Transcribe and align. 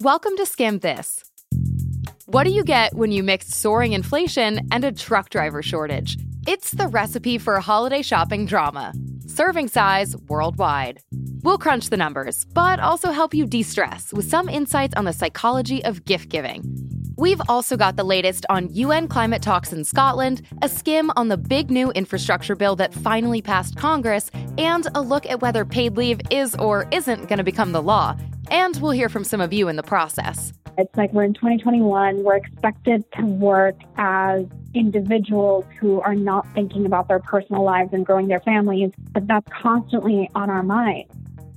Welcome 0.00 0.36
to 0.36 0.44
Skimm 0.44 0.80
This. 0.80 1.24
What 2.26 2.44
do 2.44 2.50
you 2.50 2.62
get 2.62 2.94
when 2.94 3.10
you 3.10 3.24
mix 3.24 3.48
soaring 3.48 3.94
inflation 3.94 4.60
and 4.70 4.84
a 4.84 4.92
truck 4.92 5.28
driver 5.28 5.60
shortage? 5.60 6.16
It's 6.46 6.70
the 6.70 6.86
recipe 6.86 7.36
for 7.36 7.56
a 7.56 7.60
holiday 7.60 8.02
shopping 8.02 8.46
drama, 8.46 8.92
serving 9.26 9.66
size 9.66 10.14
worldwide. 10.28 11.00
We'll 11.42 11.58
crunch 11.58 11.90
the 11.90 11.96
numbers, 11.96 12.44
but 12.44 12.78
also 12.78 13.10
help 13.10 13.34
you 13.34 13.44
de 13.44 13.64
stress 13.64 14.12
with 14.12 14.30
some 14.30 14.48
insights 14.48 14.94
on 14.94 15.04
the 15.04 15.12
psychology 15.12 15.84
of 15.84 16.04
gift 16.04 16.28
giving. 16.28 16.87
We've 17.18 17.40
also 17.48 17.76
got 17.76 17.96
the 17.96 18.04
latest 18.04 18.46
on 18.48 18.72
UN 18.72 19.08
climate 19.08 19.42
talks 19.42 19.72
in 19.72 19.82
Scotland, 19.82 20.40
a 20.62 20.68
skim 20.68 21.10
on 21.16 21.26
the 21.26 21.36
big 21.36 21.68
new 21.68 21.90
infrastructure 21.90 22.54
bill 22.54 22.76
that 22.76 22.94
finally 22.94 23.42
passed 23.42 23.76
Congress, 23.76 24.30
and 24.56 24.86
a 24.94 25.02
look 25.02 25.26
at 25.26 25.42
whether 25.42 25.64
paid 25.64 25.96
leave 25.96 26.20
is 26.30 26.54
or 26.54 26.86
isn't 26.92 27.28
going 27.28 27.38
to 27.38 27.42
become 27.42 27.72
the 27.72 27.82
law. 27.82 28.16
And 28.52 28.76
we'll 28.76 28.92
hear 28.92 29.08
from 29.08 29.24
some 29.24 29.40
of 29.40 29.52
you 29.52 29.66
in 29.66 29.74
the 29.74 29.82
process. 29.82 30.52
It's 30.78 30.96
like 30.96 31.12
we're 31.12 31.24
in 31.24 31.34
2021, 31.34 32.22
we're 32.22 32.36
expected 32.36 33.02
to 33.16 33.26
work 33.26 33.74
as 33.96 34.46
individuals 34.74 35.64
who 35.80 36.00
are 36.02 36.14
not 36.14 36.46
thinking 36.54 36.86
about 36.86 37.08
their 37.08 37.18
personal 37.18 37.64
lives 37.64 37.92
and 37.92 38.06
growing 38.06 38.28
their 38.28 38.38
families, 38.40 38.92
but 39.10 39.26
that's 39.26 39.48
constantly 39.60 40.30
on 40.36 40.50
our 40.50 40.62
mind. 40.62 41.06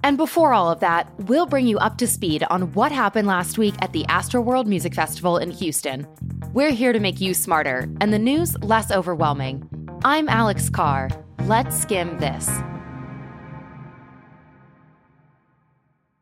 And 0.03 0.17
before 0.17 0.53
all 0.53 0.71
of 0.71 0.79
that, 0.79 1.11
we'll 1.27 1.45
bring 1.45 1.67
you 1.67 1.77
up 1.77 1.97
to 1.99 2.07
speed 2.07 2.43
on 2.49 2.73
what 2.73 2.91
happened 2.91 3.27
last 3.27 3.57
week 3.57 3.75
at 3.81 3.93
the 3.93 4.03
Astroworld 4.05 4.65
Music 4.65 4.95
Festival 4.95 5.37
in 5.37 5.51
Houston. 5.51 6.07
We're 6.53 6.71
here 6.71 6.91
to 6.91 6.99
make 6.99 7.21
you 7.21 7.33
smarter 7.33 7.87
and 8.01 8.11
the 8.11 8.19
news 8.19 8.57
less 8.63 8.91
overwhelming. 8.91 9.67
I'm 10.03 10.27
Alex 10.27 10.69
Carr. 10.69 11.09
Let's 11.43 11.79
skim 11.79 12.17
this. 12.17 12.49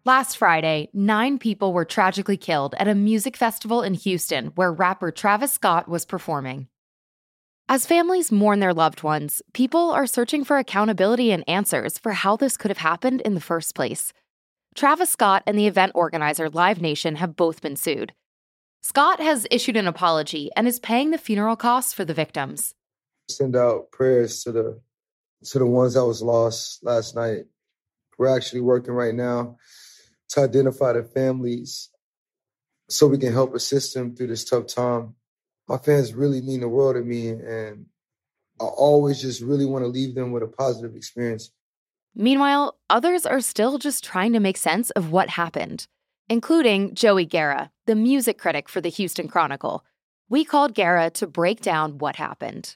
Last 0.05 0.37
Friday, 0.37 0.89
nine 0.91 1.37
people 1.37 1.71
were 1.71 1.85
tragically 1.85 2.37
killed 2.37 2.73
at 2.79 2.87
a 2.87 2.95
music 2.95 3.37
festival 3.37 3.81
in 3.81 3.93
Houston 3.93 4.47
where 4.55 4.73
rapper 4.73 5.11
Travis 5.11 5.53
Scott 5.53 5.87
was 5.87 6.05
performing. 6.05 6.67
As 7.71 7.85
families 7.85 8.31
mourn 8.31 8.61
their 8.61 8.73
loved 8.73 9.03
ones, 9.03 9.43
people 9.53 9.91
are 9.91 10.07
searching 10.07 10.43
for 10.43 10.57
accountability 10.57 11.31
and 11.31 11.47
answers 11.47 11.99
for 11.99 12.13
how 12.13 12.35
this 12.35 12.57
could 12.57 12.71
have 12.71 12.79
happened 12.79 13.21
in 13.21 13.35
the 13.35 13.39
first 13.39 13.75
place. 13.75 14.11
Travis 14.73 15.11
Scott 15.11 15.43
and 15.45 15.55
the 15.55 15.67
event 15.67 15.91
organizer 15.93 16.49
Live 16.49 16.81
Nation 16.81 17.17
have 17.17 17.35
both 17.35 17.61
been 17.61 17.75
sued. 17.75 18.11
Scott 18.81 19.19
has 19.19 19.45
issued 19.51 19.77
an 19.77 19.85
apology 19.85 20.49
and 20.55 20.67
is 20.67 20.79
paying 20.79 21.11
the 21.11 21.19
funeral 21.19 21.55
costs 21.55 21.93
for 21.93 22.03
the 22.03 22.13
victims. 22.15 22.73
Send 23.29 23.55
out 23.55 23.91
prayers 23.91 24.41
to 24.45 24.51
the 24.51 24.81
to 25.43 25.59
the 25.59 25.67
ones 25.67 25.93
that 25.93 26.07
was 26.07 26.23
lost 26.23 26.83
last 26.83 27.15
night. 27.15 27.45
We're 28.17 28.35
actually 28.35 28.61
working 28.61 28.95
right 28.95 29.13
now 29.13 29.57
to 30.29 30.41
identify 30.41 30.93
the 30.93 31.03
families 31.03 31.89
so 32.89 33.05
we 33.05 33.19
can 33.19 33.31
help 33.31 33.53
assist 33.53 33.93
them 33.93 34.15
through 34.15 34.27
this 34.27 34.43
tough 34.43 34.65
time 34.65 35.13
my 35.69 35.77
fans 35.77 36.15
really 36.15 36.41
mean 36.41 36.61
the 36.61 36.67
world 36.67 36.95
to 36.95 37.01
me, 37.01 37.29
and 37.29 37.85
I 38.59 38.65
always 38.65 39.21
just 39.21 39.41
really 39.41 39.67
want 39.67 39.85
to 39.85 39.87
leave 39.87 40.15
them 40.15 40.31
with 40.31 40.41
a 40.41 40.47
positive 40.47 40.95
experience. 40.95 41.51
Meanwhile, 42.15 42.75
others 42.89 43.25
are 43.25 43.39
still 43.39 43.77
just 43.77 44.03
trying 44.03 44.33
to 44.33 44.39
make 44.39 44.57
sense 44.57 44.89
of 44.91 45.11
what 45.11 45.29
happened, 45.29 45.87
including 46.27 46.95
Joey 46.95 47.25
Guerra, 47.25 47.69
the 47.85 47.95
music 47.95 48.39
critic 48.39 48.67
for 48.67 48.81
the 48.81 48.89
Houston 48.89 49.27
Chronicle. 49.27 49.85
We 50.27 50.43
called 50.43 50.73
Guerra 50.73 51.11
to 51.11 51.27
break 51.27 51.61
down 51.61 51.99
what 51.99 52.15
happened. 52.15 52.75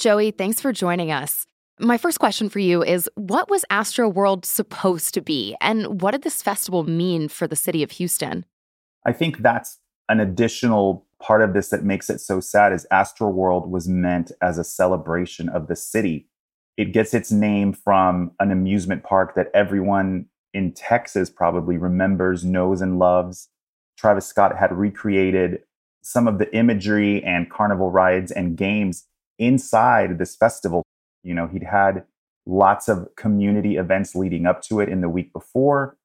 Joey, 0.00 0.32
thanks 0.32 0.60
for 0.60 0.72
joining 0.72 1.12
us. 1.12 1.46
My 1.78 1.96
first 1.96 2.18
question 2.18 2.48
for 2.48 2.58
you 2.58 2.82
is 2.82 3.08
what 3.14 3.48
was 3.48 3.64
Astroworld 3.70 4.44
supposed 4.44 5.14
to 5.14 5.20
be, 5.20 5.56
and 5.60 6.02
what 6.02 6.10
did 6.10 6.22
this 6.22 6.42
festival 6.42 6.82
mean 6.82 7.28
for 7.28 7.46
the 7.46 7.56
city 7.56 7.84
of 7.84 7.92
Houston? 7.92 8.44
I 9.06 9.12
think 9.12 9.38
that's 9.38 9.79
an 10.10 10.20
additional 10.20 11.06
part 11.22 11.40
of 11.40 11.54
this 11.54 11.68
that 11.68 11.84
makes 11.84 12.10
it 12.10 12.20
so 12.20 12.40
sad 12.40 12.72
is 12.72 12.86
Astroworld 12.92 13.68
was 13.68 13.88
meant 13.88 14.32
as 14.42 14.58
a 14.58 14.64
celebration 14.64 15.48
of 15.48 15.68
the 15.68 15.76
city. 15.76 16.26
It 16.76 16.92
gets 16.92 17.14
its 17.14 17.30
name 17.30 17.72
from 17.72 18.32
an 18.40 18.50
amusement 18.50 19.04
park 19.04 19.36
that 19.36 19.50
everyone 19.54 20.26
in 20.52 20.72
Texas 20.72 21.30
probably 21.30 21.76
remembers, 21.76 22.44
knows, 22.44 22.80
and 22.80 22.98
loves. 22.98 23.48
Travis 23.96 24.26
Scott 24.26 24.58
had 24.58 24.72
recreated 24.72 25.60
some 26.02 26.26
of 26.26 26.38
the 26.38 26.52
imagery 26.56 27.22
and 27.22 27.50
carnival 27.50 27.90
rides 27.90 28.32
and 28.32 28.56
games 28.56 29.06
inside 29.38 30.18
this 30.18 30.34
festival. 30.34 30.82
You 31.22 31.34
know, 31.34 31.46
he'd 31.46 31.62
had 31.62 32.04
lots 32.46 32.88
of 32.88 33.08
community 33.16 33.76
events 33.76 34.16
leading 34.16 34.46
up 34.46 34.60
to 34.62 34.80
it 34.80 34.88
in 34.88 35.02
the 35.02 35.08
week 35.08 35.32
before. 35.32 35.96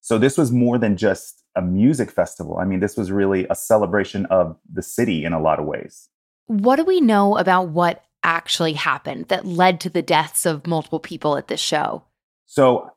So 0.00 0.16
this 0.16 0.38
was 0.38 0.50
more 0.50 0.78
than 0.78 0.96
just 0.96 1.43
a 1.56 1.62
music 1.62 2.10
festival. 2.10 2.58
I 2.58 2.64
mean, 2.64 2.80
this 2.80 2.96
was 2.96 3.10
really 3.10 3.46
a 3.48 3.54
celebration 3.54 4.26
of 4.26 4.56
the 4.72 4.82
city 4.82 5.24
in 5.24 5.32
a 5.32 5.40
lot 5.40 5.58
of 5.58 5.66
ways. 5.66 6.08
What 6.46 6.76
do 6.76 6.84
we 6.84 7.00
know 7.00 7.38
about 7.38 7.68
what 7.68 8.04
actually 8.22 8.72
happened 8.72 9.28
that 9.28 9.46
led 9.46 9.80
to 9.80 9.90
the 9.90 10.02
deaths 10.02 10.46
of 10.46 10.66
multiple 10.66 11.00
people 11.00 11.36
at 11.36 11.48
this 11.48 11.60
show? 11.60 12.02
So, 12.46 12.90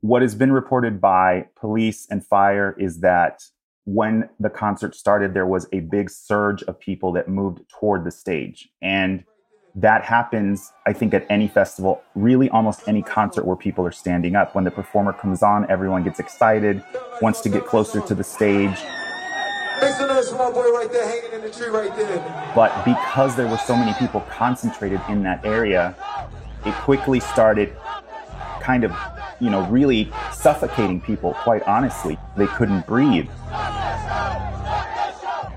what 0.00 0.22
has 0.22 0.34
been 0.34 0.52
reported 0.52 1.00
by 1.00 1.46
police 1.56 2.06
and 2.08 2.24
fire 2.24 2.76
is 2.78 3.00
that 3.00 3.42
when 3.84 4.28
the 4.38 4.50
concert 4.50 4.94
started, 4.94 5.34
there 5.34 5.46
was 5.46 5.66
a 5.72 5.80
big 5.80 6.08
surge 6.08 6.62
of 6.64 6.78
people 6.78 7.12
that 7.12 7.28
moved 7.28 7.60
toward 7.68 8.04
the 8.04 8.12
stage. 8.12 8.68
And 8.80 9.24
that 9.74 10.04
happens, 10.04 10.72
I 10.86 10.92
think, 10.92 11.14
at 11.14 11.26
any 11.30 11.48
festival, 11.48 12.02
really 12.14 12.50
almost 12.50 12.86
any 12.86 13.02
concert 13.02 13.46
where 13.46 13.56
people 13.56 13.86
are 13.86 13.92
standing 13.92 14.36
up. 14.36 14.54
When 14.54 14.64
the 14.64 14.70
performer 14.70 15.12
comes 15.12 15.42
on, 15.42 15.70
everyone 15.70 16.04
gets 16.04 16.20
excited, 16.20 16.82
wants 17.22 17.40
to 17.42 17.48
get 17.48 17.64
closer 17.64 18.00
to 18.00 18.14
the 18.14 18.24
stage. 18.24 18.78
But 22.54 22.84
because 22.84 23.34
there 23.34 23.48
were 23.48 23.58
so 23.58 23.74
many 23.74 23.94
people 23.94 24.20
concentrated 24.30 25.00
in 25.08 25.22
that 25.22 25.44
area, 25.44 25.96
it 26.66 26.74
quickly 26.74 27.18
started 27.20 27.74
kind 28.60 28.84
of, 28.84 28.94
you 29.40 29.50
know, 29.50 29.66
really 29.68 30.12
suffocating 30.32 31.00
people, 31.00 31.34
quite 31.42 31.62
honestly. 31.66 32.18
They 32.36 32.46
couldn't 32.46 32.86
breathe. 32.86 33.28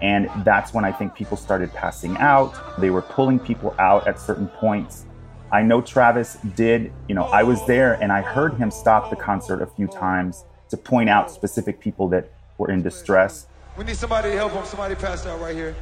And 0.06 0.30
that's 0.46 0.72
when 0.72 0.86
I 0.86 0.92
think 0.92 1.16
people 1.16 1.36
started 1.36 1.74
passing 1.74 2.16
out. 2.18 2.80
They 2.80 2.92
were 2.92 3.02
pulling 3.02 3.40
people 3.40 3.74
out 3.80 4.08
at 4.08 4.20
certain 4.20 4.48
points. 4.48 5.08
I 5.52 5.64
know 5.64 5.82
Travis 5.82 6.38
did, 6.56 6.94
you 7.08 7.16
know, 7.16 7.24
I 7.24 7.42
was 7.42 7.66
there 7.66 7.94
and 7.94 8.12
I 8.12 8.22
heard 8.22 8.54
him 8.54 8.70
stop 8.70 9.10
the 9.10 9.16
concert 9.16 9.64
a 9.64 9.66
few 9.66 9.88
times 9.88 10.46
to 10.70 10.78
point 10.78 11.10
out 11.10 11.32
specific 11.32 11.80
people 11.80 12.08
that 12.10 12.32
were 12.60 12.70
in 12.70 12.84
distress. 12.84 13.48
We 13.78 13.84
need 13.84 13.96
somebody 13.96 14.30
to 14.30 14.36
help 14.36 14.52
him. 14.52 14.64
Somebody 14.66 14.94
passed 14.94 15.26
out 15.26 15.42
right 15.42 15.56
here. 15.56 15.76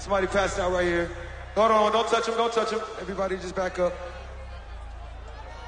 Somebody 0.00 0.26
passed 0.26 0.58
out 0.58 0.72
right 0.72 0.86
here. 0.86 1.08
Hold 1.54 1.70
on, 1.70 1.92
don't 1.92 2.08
touch 2.08 2.26
him, 2.26 2.34
don't 2.34 2.52
touch 2.52 2.72
him. 2.72 2.80
Everybody 3.00 3.36
just 3.36 3.54
back 3.54 3.78
up. 3.78 3.92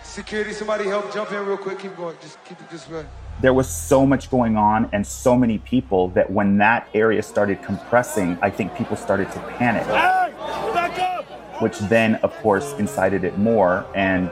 Security, 0.02 0.52
somebody 0.52 0.86
help 0.86 1.14
jump 1.14 1.30
in 1.30 1.46
real 1.46 1.56
quick. 1.56 1.78
Keep 1.78 1.96
going. 1.96 2.16
Just 2.20 2.44
keep 2.44 2.60
it 2.60 2.68
just 2.72 2.90
right 2.90 3.06
there 3.40 3.54
was 3.54 3.68
so 3.68 4.04
much 4.04 4.30
going 4.30 4.56
on 4.56 4.88
and 4.92 5.06
so 5.06 5.36
many 5.36 5.58
people 5.58 6.08
that 6.10 6.30
when 6.30 6.58
that 6.58 6.88
area 6.94 7.22
started 7.22 7.62
compressing, 7.62 8.36
I 8.42 8.50
think 8.50 8.74
people 8.74 8.96
started 8.96 9.30
to 9.32 9.38
panic. 9.58 9.86
which 11.60 11.78
then, 11.80 12.16
of 12.16 12.32
course, 12.36 12.72
incited 12.78 13.24
it 13.24 13.36
more. 13.38 13.84
And 13.94 14.30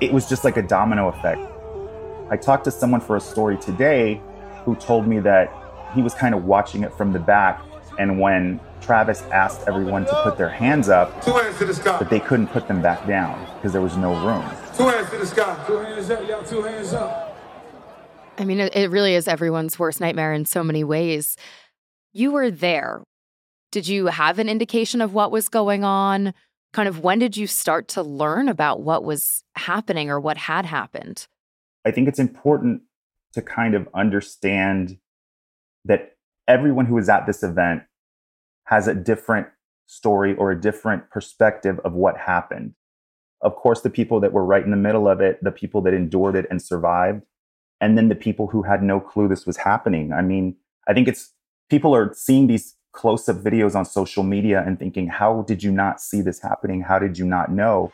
it 0.00 0.12
was 0.12 0.28
just 0.28 0.44
like 0.44 0.56
a 0.56 0.62
domino 0.62 1.08
effect. 1.08 1.40
I 2.30 2.36
talked 2.36 2.64
to 2.64 2.70
someone 2.70 3.00
for 3.00 3.16
a 3.16 3.20
story 3.20 3.56
today 3.56 4.20
who 4.64 4.76
told 4.76 5.06
me 5.06 5.18
that 5.20 5.52
he 5.94 6.02
was 6.02 6.14
kind 6.14 6.34
of 6.34 6.44
watching 6.44 6.82
it 6.82 6.92
from 6.94 7.12
the 7.12 7.18
back. 7.18 7.60
And 7.98 8.20
when 8.20 8.60
Travis 8.80 9.22
asked 9.32 9.66
everyone 9.66 10.06
to 10.06 10.22
put 10.22 10.38
their 10.38 10.48
hands 10.48 10.88
up, 10.88 11.24
two 11.24 11.32
hands 11.32 11.58
to 11.58 11.66
the 11.66 11.74
sky. 11.74 11.98
but 11.98 12.08
they 12.08 12.20
couldn't 12.20 12.46
put 12.48 12.66
them 12.68 12.80
back 12.80 13.06
down 13.06 13.44
because 13.56 13.72
there 13.72 13.82
was 13.82 13.96
no 13.96 14.12
room. 14.26 14.44
Two 14.76 14.84
hands 14.88 15.10
to 15.10 15.18
the 15.18 15.26
sky. 15.26 15.64
Two 15.66 15.78
hands 15.78 16.10
up, 16.10 16.28
y'all. 16.28 16.42
Two 16.42 16.62
hands 16.62 16.94
up. 16.94 17.29
I 18.40 18.44
mean, 18.46 18.58
it 18.58 18.90
really 18.90 19.14
is 19.14 19.28
everyone's 19.28 19.78
worst 19.78 20.00
nightmare 20.00 20.32
in 20.32 20.46
so 20.46 20.64
many 20.64 20.82
ways. 20.82 21.36
You 22.14 22.32
were 22.32 22.50
there. 22.50 23.02
Did 23.70 23.86
you 23.86 24.06
have 24.06 24.38
an 24.38 24.48
indication 24.48 25.02
of 25.02 25.12
what 25.12 25.30
was 25.30 25.50
going 25.50 25.84
on? 25.84 26.32
Kind 26.72 26.88
of 26.88 27.00
when 27.00 27.18
did 27.18 27.36
you 27.36 27.46
start 27.46 27.86
to 27.88 28.02
learn 28.02 28.48
about 28.48 28.80
what 28.80 29.04
was 29.04 29.44
happening 29.56 30.08
or 30.08 30.18
what 30.18 30.38
had 30.38 30.64
happened? 30.64 31.26
I 31.84 31.90
think 31.90 32.08
it's 32.08 32.18
important 32.18 32.80
to 33.34 33.42
kind 33.42 33.74
of 33.74 33.86
understand 33.94 34.96
that 35.84 36.12
everyone 36.48 36.86
who 36.86 36.96
is 36.96 37.10
at 37.10 37.26
this 37.26 37.42
event 37.42 37.82
has 38.64 38.88
a 38.88 38.94
different 38.94 39.48
story 39.86 40.34
or 40.34 40.50
a 40.50 40.58
different 40.58 41.10
perspective 41.10 41.78
of 41.84 41.92
what 41.92 42.16
happened. 42.16 42.72
Of 43.42 43.54
course, 43.54 43.82
the 43.82 43.90
people 43.90 44.18
that 44.20 44.32
were 44.32 44.46
right 44.46 44.64
in 44.64 44.70
the 44.70 44.78
middle 44.78 45.08
of 45.08 45.20
it, 45.20 45.44
the 45.44 45.52
people 45.52 45.82
that 45.82 45.92
endured 45.92 46.36
it 46.36 46.46
and 46.48 46.62
survived, 46.62 47.22
and 47.80 47.96
then 47.96 48.08
the 48.08 48.14
people 48.14 48.48
who 48.48 48.62
had 48.62 48.82
no 48.82 49.00
clue 49.00 49.28
this 49.28 49.46
was 49.46 49.56
happening. 49.56 50.12
I 50.12 50.22
mean, 50.22 50.56
I 50.86 50.92
think 50.92 51.08
it's 51.08 51.32
people 51.68 51.94
are 51.94 52.12
seeing 52.14 52.46
these 52.46 52.76
close 52.92 53.28
up 53.28 53.36
videos 53.36 53.74
on 53.74 53.84
social 53.84 54.22
media 54.22 54.62
and 54.66 54.78
thinking, 54.78 55.06
how 55.06 55.42
did 55.42 55.62
you 55.62 55.70
not 55.70 56.00
see 56.00 56.20
this 56.20 56.40
happening? 56.40 56.82
How 56.82 56.98
did 56.98 57.16
you 57.16 57.24
not 57.24 57.50
know? 57.50 57.92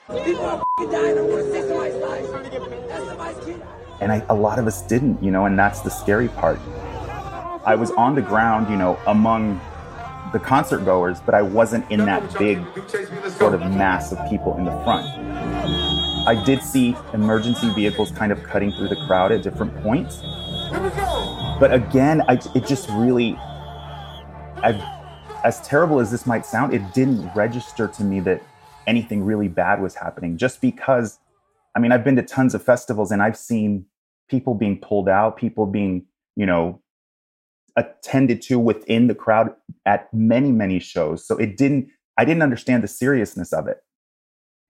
And 4.00 4.12
I, 4.12 4.24
a 4.28 4.34
lot 4.34 4.58
of 4.58 4.66
us 4.66 4.82
didn't, 4.82 5.22
you 5.22 5.30
know, 5.30 5.46
and 5.46 5.58
that's 5.58 5.80
the 5.80 5.90
scary 5.90 6.28
part. 6.28 6.58
I 7.64 7.74
was 7.74 7.90
on 7.92 8.14
the 8.14 8.22
ground, 8.22 8.68
you 8.70 8.76
know, 8.76 8.98
among 9.06 9.60
the 10.32 10.38
concert 10.38 10.84
goers, 10.84 11.18
but 11.24 11.34
I 11.34 11.42
wasn't 11.42 11.90
in 11.90 12.04
that 12.06 12.22
big 12.38 12.62
sort 13.30 13.54
of 13.54 13.60
mass 13.60 14.12
of 14.12 14.18
people 14.28 14.56
in 14.56 14.64
the 14.64 14.72
front. 14.82 15.95
I 16.26 16.34
did 16.44 16.60
see 16.60 16.96
emergency 17.12 17.70
vehicles 17.70 18.10
kind 18.10 18.32
of 18.32 18.42
cutting 18.42 18.72
through 18.72 18.88
the 18.88 18.96
crowd 19.06 19.30
at 19.30 19.42
different 19.42 19.76
points. 19.82 20.22
But 21.60 21.72
again, 21.72 22.20
I, 22.28 22.40
it 22.54 22.66
just 22.66 22.88
really, 22.90 23.36
I, 23.38 24.74
as 25.44 25.60
terrible 25.60 26.00
as 26.00 26.10
this 26.10 26.26
might 26.26 26.44
sound, 26.44 26.74
it 26.74 26.92
didn't 26.92 27.30
register 27.36 27.86
to 27.86 28.02
me 28.02 28.18
that 28.20 28.42
anything 28.88 29.22
really 29.22 29.46
bad 29.46 29.80
was 29.80 29.94
happening 29.94 30.36
just 30.36 30.60
because, 30.60 31.20
I 31.76 31.78
mean, 31.78 31.92
I've 31.92 32.02
been 32.02 32.16
to 32.16 32.22
tons 32.22 32.56
of 32.56 32.62
festivals 32.62 33.12
and 33.12 33.22
I've 33.22 33.36
seen 33.36 33.86
people 34.28 34.54
being 34.54 34.80
pulled 34.80 35.08
out, 35.08 35.36
people 35.36 35.64
being, 35.64 36.06
you 36.34 36.44
know, 36.44 36.82
attended 37.76 38.42
to 38.42 38.58
within 38.58 39.06
the 39.06 39.14
crowd 39.14 39.54
at 39.84 40.12
many, 40.12 40.50
many 40.50 40.80
shows. 40.80 41.24
So 41.24 41.36
it 41.36 41.56
didn't, 41.56 41.88
I 42.18 42.24
didn't 42.24 42.42
understand 42.42 42.82
the 42.82 42.88
seriousness 42.88 43.52
of 43.52 43.68
it. 43.68 43.78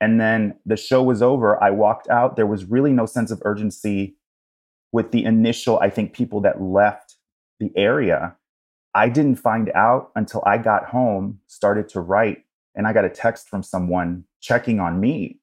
And 0.00 0.20
then 0.20 0.58
the 0.66 0.76
show 0.76 1.02
was 1.02 1.22
over. 1.22 1.62
I 1.62 1.70
walked 1.70 2.08
out. 2.08 2.36
There 2.36 2.46
was 2.46 2.64
really 2.64 2.92
no 2.92 3.06
sense 3.06 3.30
of 3.30 3.40
urgency 3.44 4.16
with 4.92 5.10
the 5.10 5.24
initial, 5.24 5.78
I 5.78 5.90
think, 5.90 6.12
people 6.12 6.40
that 6.42 6.60
left 6.60 7.16
the 7.60 7.70
area. 7.76 8.36
I 8.94 9.08
didn't 9.08 9.36
find 9.36 9.70
out 9.74 10.10
until 10.14 10.42
I 10.46 10.58
got 10.58 10.86
home, 10.86 11.40
started 11.46 11.88
to 11.90 12.00
write, 12.00 12.44
and 12.74 12.86
I 12.86 12.92
got 12.92 13.04
a 13.04 13.10
text 13.10 13.48
from 13.48 13.62
someone 13.62 14.24
checking 14.40 14.80
on 14.80 15.00
me. 15.00 15.40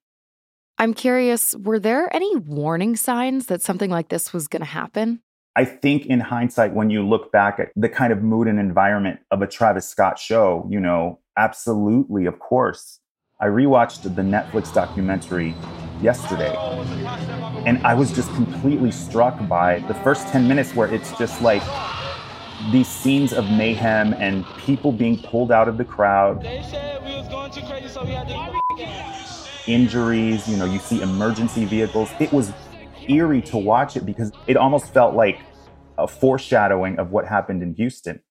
I'm 0.78 0.94
curious, 0.94 1.56
were 1.56 1.80
there 1.80 2.14
any 2.16 2.36
warning 2.36 2.96
signs 2.96 3.46
that 3.48 3.62
something 3.62 3.92
like 3.92 4.10
this 4.10 4.34
was 4.34 4.48
going 4.48 4.62
to 4.62 4.68
happen? 4.68 5.22
I 5.56 5.66
think 5.66 6.08
in 6.08 6.20
hindsight, 6.20 6.74
when 6.74 6.90
you 6.90 7.08
look 7.08 7.32
back 7.32 7.60
at 7.60 7.70
the 7.76 7.90
kind 7.90 8.12
of 8.12 8.24
mood 8.24 8.48
and 8.48 8.60
environment 8.60 9.20
of 9.30 9.44
a 9.44 9.48
Travis 9.48 9.88
Scott 9.88 10.18
show, 10.18 10.68
you 10.70 10.80
know, 10.80 11.20
absolutely, 11.38 12.26
of 12.26 12.40
course. 12.40 13.00
I 13.44 13.48
rewatched 13.48 14.04
the 14.04 14.22
Netflix 14.22 14.74
documentary 14.74 15.54
yesterday, 16.02 16.56
and 17.66 17.86
I 17.86 17.94
was 17.94 18.14
just 18.14 18.34
completely 18.36 18.90
struck 18.90 19.50
by 19.50 19.80
the 19.80 19.94
first 19.96 20.30
10 20.30 20.48
minutes 20.48 20.74
where 20.74 20.88
it's 20.88 21.12
just 21.18 21.42
like 21.42 21.62
these 22.72 22.88
scenes 22.88 23.34
of 23.34 23.44
mayhem 23.52 24.14
and 24.14 24.46
people 24.60 24.94
being 24.94 25.22
pulled 25.22 25.52
out 25.52 25.68
of 25.68 25.78
the 25.78 25.84
crowd. 25.84 26.46
Injuries, 29.68 30.48
you 30.48 30.56
know, 30.56 30.64
you 30.64 30.80
see 30.80 31.02
emergency 31.02 31.66
vehicles. 31.66 32.12
It 32.22 32.32
was 32.32 32.54
eerie 33.10 33.42
to 33.42 33.58
watch 33.58 33.98
it 33.98 34.06
because 34.06 34.32
it 34.48 34.56
almost 34.56 34.94
felt 34.94 35.16
like 35.16 35.42
a 35.98 36.08
foreshadowing 36.08 36.98
of 36.98 37.12
what 37.12 37.28
happened 37.28 37.62
in 37.62 37.74
Houston. 37.74 38.22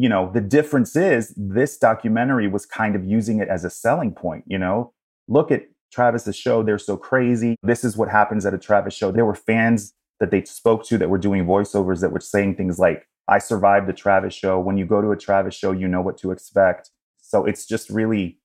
You 0.00 0.08
know, 0.08 0.30
the 0.32 0.40
difference 0.40 0.94
is 0.94 1.34
this 1.36 1.76
documentary 1.76 2.46
was 2.46 2.64
kind 2.64 2.94
of 2.94 3.04
using 3.04 3.40
it 3.40 3.48
as 3.48 3.64
a 3.64 3.70
selling 3.70 4.12
point, 4.12 4.44
you 4.46 4.56
know? 4.56 4.92
Look 5.26 5.50
at 5.50 5.62
Travis's 5.92 6.36
show, 6.36 6.62
they're 6.62 6.78
so 6.78 6.96
crazy. 6.96 7.56
This 7.64 7.82
is 7.82 7.96
what 7.96 8.08
happens 8.08 8.46
at 8.46 8.54
a 8.54 8.58
Travis 8.58 8.94
show. 8.94 9.10
There 9.10 9.24
were 9.24 9.34
fans 9.34 9.92
that 10.20 10.30
they 10.30 10.44
spoke 10.44 10.84
to 10.84 10.98
that 10.98 11.10
were 11.10 11.18
doing 11.18 11.44
voiceovers 11.44 12.00
that 12.00 12.12
were 12.12 12.20
saying 12.20 12.54
things 12.54 12.78
like, 12.78 13.08
I 13.26 13.38
survived 13.38 13.88
the 13.88 13.92
Travis 13.92 14.34
show. 14.34 14.60
When 14.60 14.78
you 14.78 14.86
go 14.86 15.02
to 15.02 15.10
a 15.10 15.16
Travis 15.16 15.56
show, 15.56 15.72
you 15.72 15.88
know 15.88 16.00
what 16.00 16.16
to 16.18 16.30
expect. 16.30 16.90
So 17.20 17.44
it's 17.44 17.66
just 17.66 17.90
really 17.90 18.38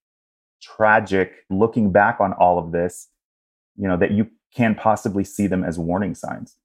tragic 0.60 1.34
looking 1.52 1.92
back 1.92 2.20
on 2.20 2.34
all 2.34 2.58
of 2.58 2.72
this, 2.72 3.10
you 3.78 3.88
know, 3.88 3.98
that 3.98 4.10
you 4.10 4.28
can 4.56 4.74
possibly 4.74 5.24
see 5.24 5.46
them 5.46 5.64
as 5.64 5.78
warning 5.78 6.16
signs. 6.16 6.58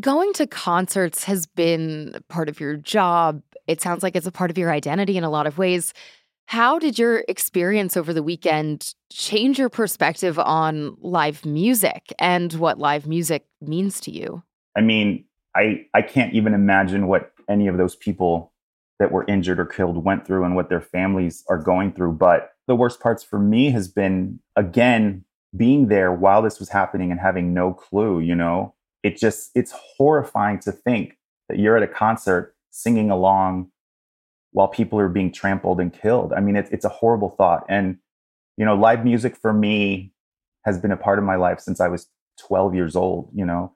Going 0.00 0.32
to 0.34 0.46
concerts 0.46 1.24
has 1.24 1.46
been 1.46 2.14
part 2.28 2.48
of 2.48 2.58
your 2.58 2.76
job. 2.76 3.42
It 3.66 3.82
sounds 3.82 4.02
like 4.02 4.16
it's 4.16 4.26
a 4.26 4.32
part 4.32 4.50
of 4.50 4.56
your 4.56 4.72
identity 4.72 5.18
in 5.18 5.24
a 5.24 5.30
lot 5.30 5.46
of 5.46 5.58
ways. 5.58 5.92
How 6.46 6.78
did 6.78 6.98
your 6.98 7.24
experience 7.28 7.94
over 7.96 8.14
the 8.14 8.22
weekend 8.22 8.94
change 9.12 9.58
your 9.58 9.68
perspective 9.68 10.38
on 10.38 10.96
live 11.00 11.44
music 11.44 12.12
and 12.18 12.52
what 12.54 12.78
live 12.78 13.06
music 13.06 13.44
means 13.60 14.00
to 14.00 14.10
you? 14.10 14.42
I 14.76 14.80
mean, 14.80 15.26
I 15.54 15.86
I 15.92 16.00
can't 16.00 16.32
even 16.32 16.54
imagine 16.54 17.06
what 17.06 17.32
any 17.48 17.68
of 17.68 17.76
those 17.76 17.94
people 17.94 18.52
that 18.98 19.12
were 19.12 19.26
injured 19.28 19.60
or 19.60 19.66
killed 19.66 20.02
went 20.02 20.26
through 20.26 20.44
and 20.44 20.56
what 20.56 20.70
their 20.70 20.80
families 20.80 21.44
are 21.50 21.58
going 21.58 21.92
through, 21.92 22.12
but 22.12 22.52
the 22.66 22.76
worst 22.76 23.00
parts 23.00 23.22
for 23.22 23.38
me 23.38 23.70
has 23.70 23.88
been 23.88 24.40
again 24.56 25.24
being 25.54 25.88
there 25.88 26.12
while 26.12 26.40
this 26.40 26.58
was 26.58 26.70
happening 26.70 27.10
and 27.10 27.20
having 27.20 27.52
no 27.52 27.74
clue, 27.74 28.20
you 28.20 28.34
know, 28.34 28.74
it 29.02 29.16
just, 29.16 29.50
it's 29.54 29.72
horrifying 29.72 30.58
to 30.60 30.72
think 30.72 31.16
that 31.48 31.58
you're 31.58 31.76
at 31.76 31.82
a 31.82 31.88
concert 31.88 32.54
singing 32.70 33.10
along 33.10 33.70
while 34.52 34.68
people 34.68 34.98
are 34.98 35.08
being 35.08 35.32
trampled 35.32 35.80
and 35.80 35.92
killed. 35.92 36.32
I 36.32 36.40
mean, 36.40 36.56
it's, 36.56 36.70
it's 36.70 36.84
a 36.84 36.90
horrible 36.90 37.30
thought. 37.30 37.64
And, 37.68 37.98
you 38.56 38.64
know, 38.64 38.74
live 38.74 39.04
music 39.04 39.36
for 39.36 39.52
me 39.52 40.12
has 40.64 40.78
been 40.78 40.92
a 40.92 40.96
part 40.96 41.18
of 41.18 41.24
my 41.24 41.36
life 41.36 41.60
since 41.60 41.80
I 41.80 41.88
was 41.88 42.08
12 42.38 42.74
years 42.74 42.94
old. 42.94 43.30
You 43.34 43.46
know, 43.46 43.72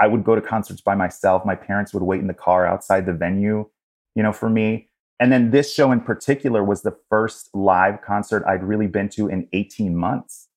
I 0.00 0.06
would 0.06 0.24
go 0.24 0.34
to 0.34 0.40
concerts 0.40 0.80
by 0.80 0.94
myself. 0.94 1.44
My 1.44 1.54
parents 1.54 1.94
would 1.94 2.02
wait 2.02 2.20
in 2.20 2.26
the 2.26 2.34
car 2.34 2.66
outside 2.66 3.06
the 3.06 3.12
venue, 3.12 3.68
you 4.14 4.22
know, 4.22 4.32
for 4.32 4.50
me. 4.50 4.90
And 5.18 5.32
then 5.32 5.50
this 5.50 5.72
show 5.72 5.92
in 5.92 6.00
particular 6.00 6.62
was 6.62 6.82
the 6.82 6.96
first 7.08 7.48
live 7.54 8.02
concert 8.02 8.44
I'd 8.46 8.62
really 8.62 8.86
been 8.86 9.08
to 9.10 9.28
in 9.28 9.48
18 9.52 9.96
months 9.96 10.48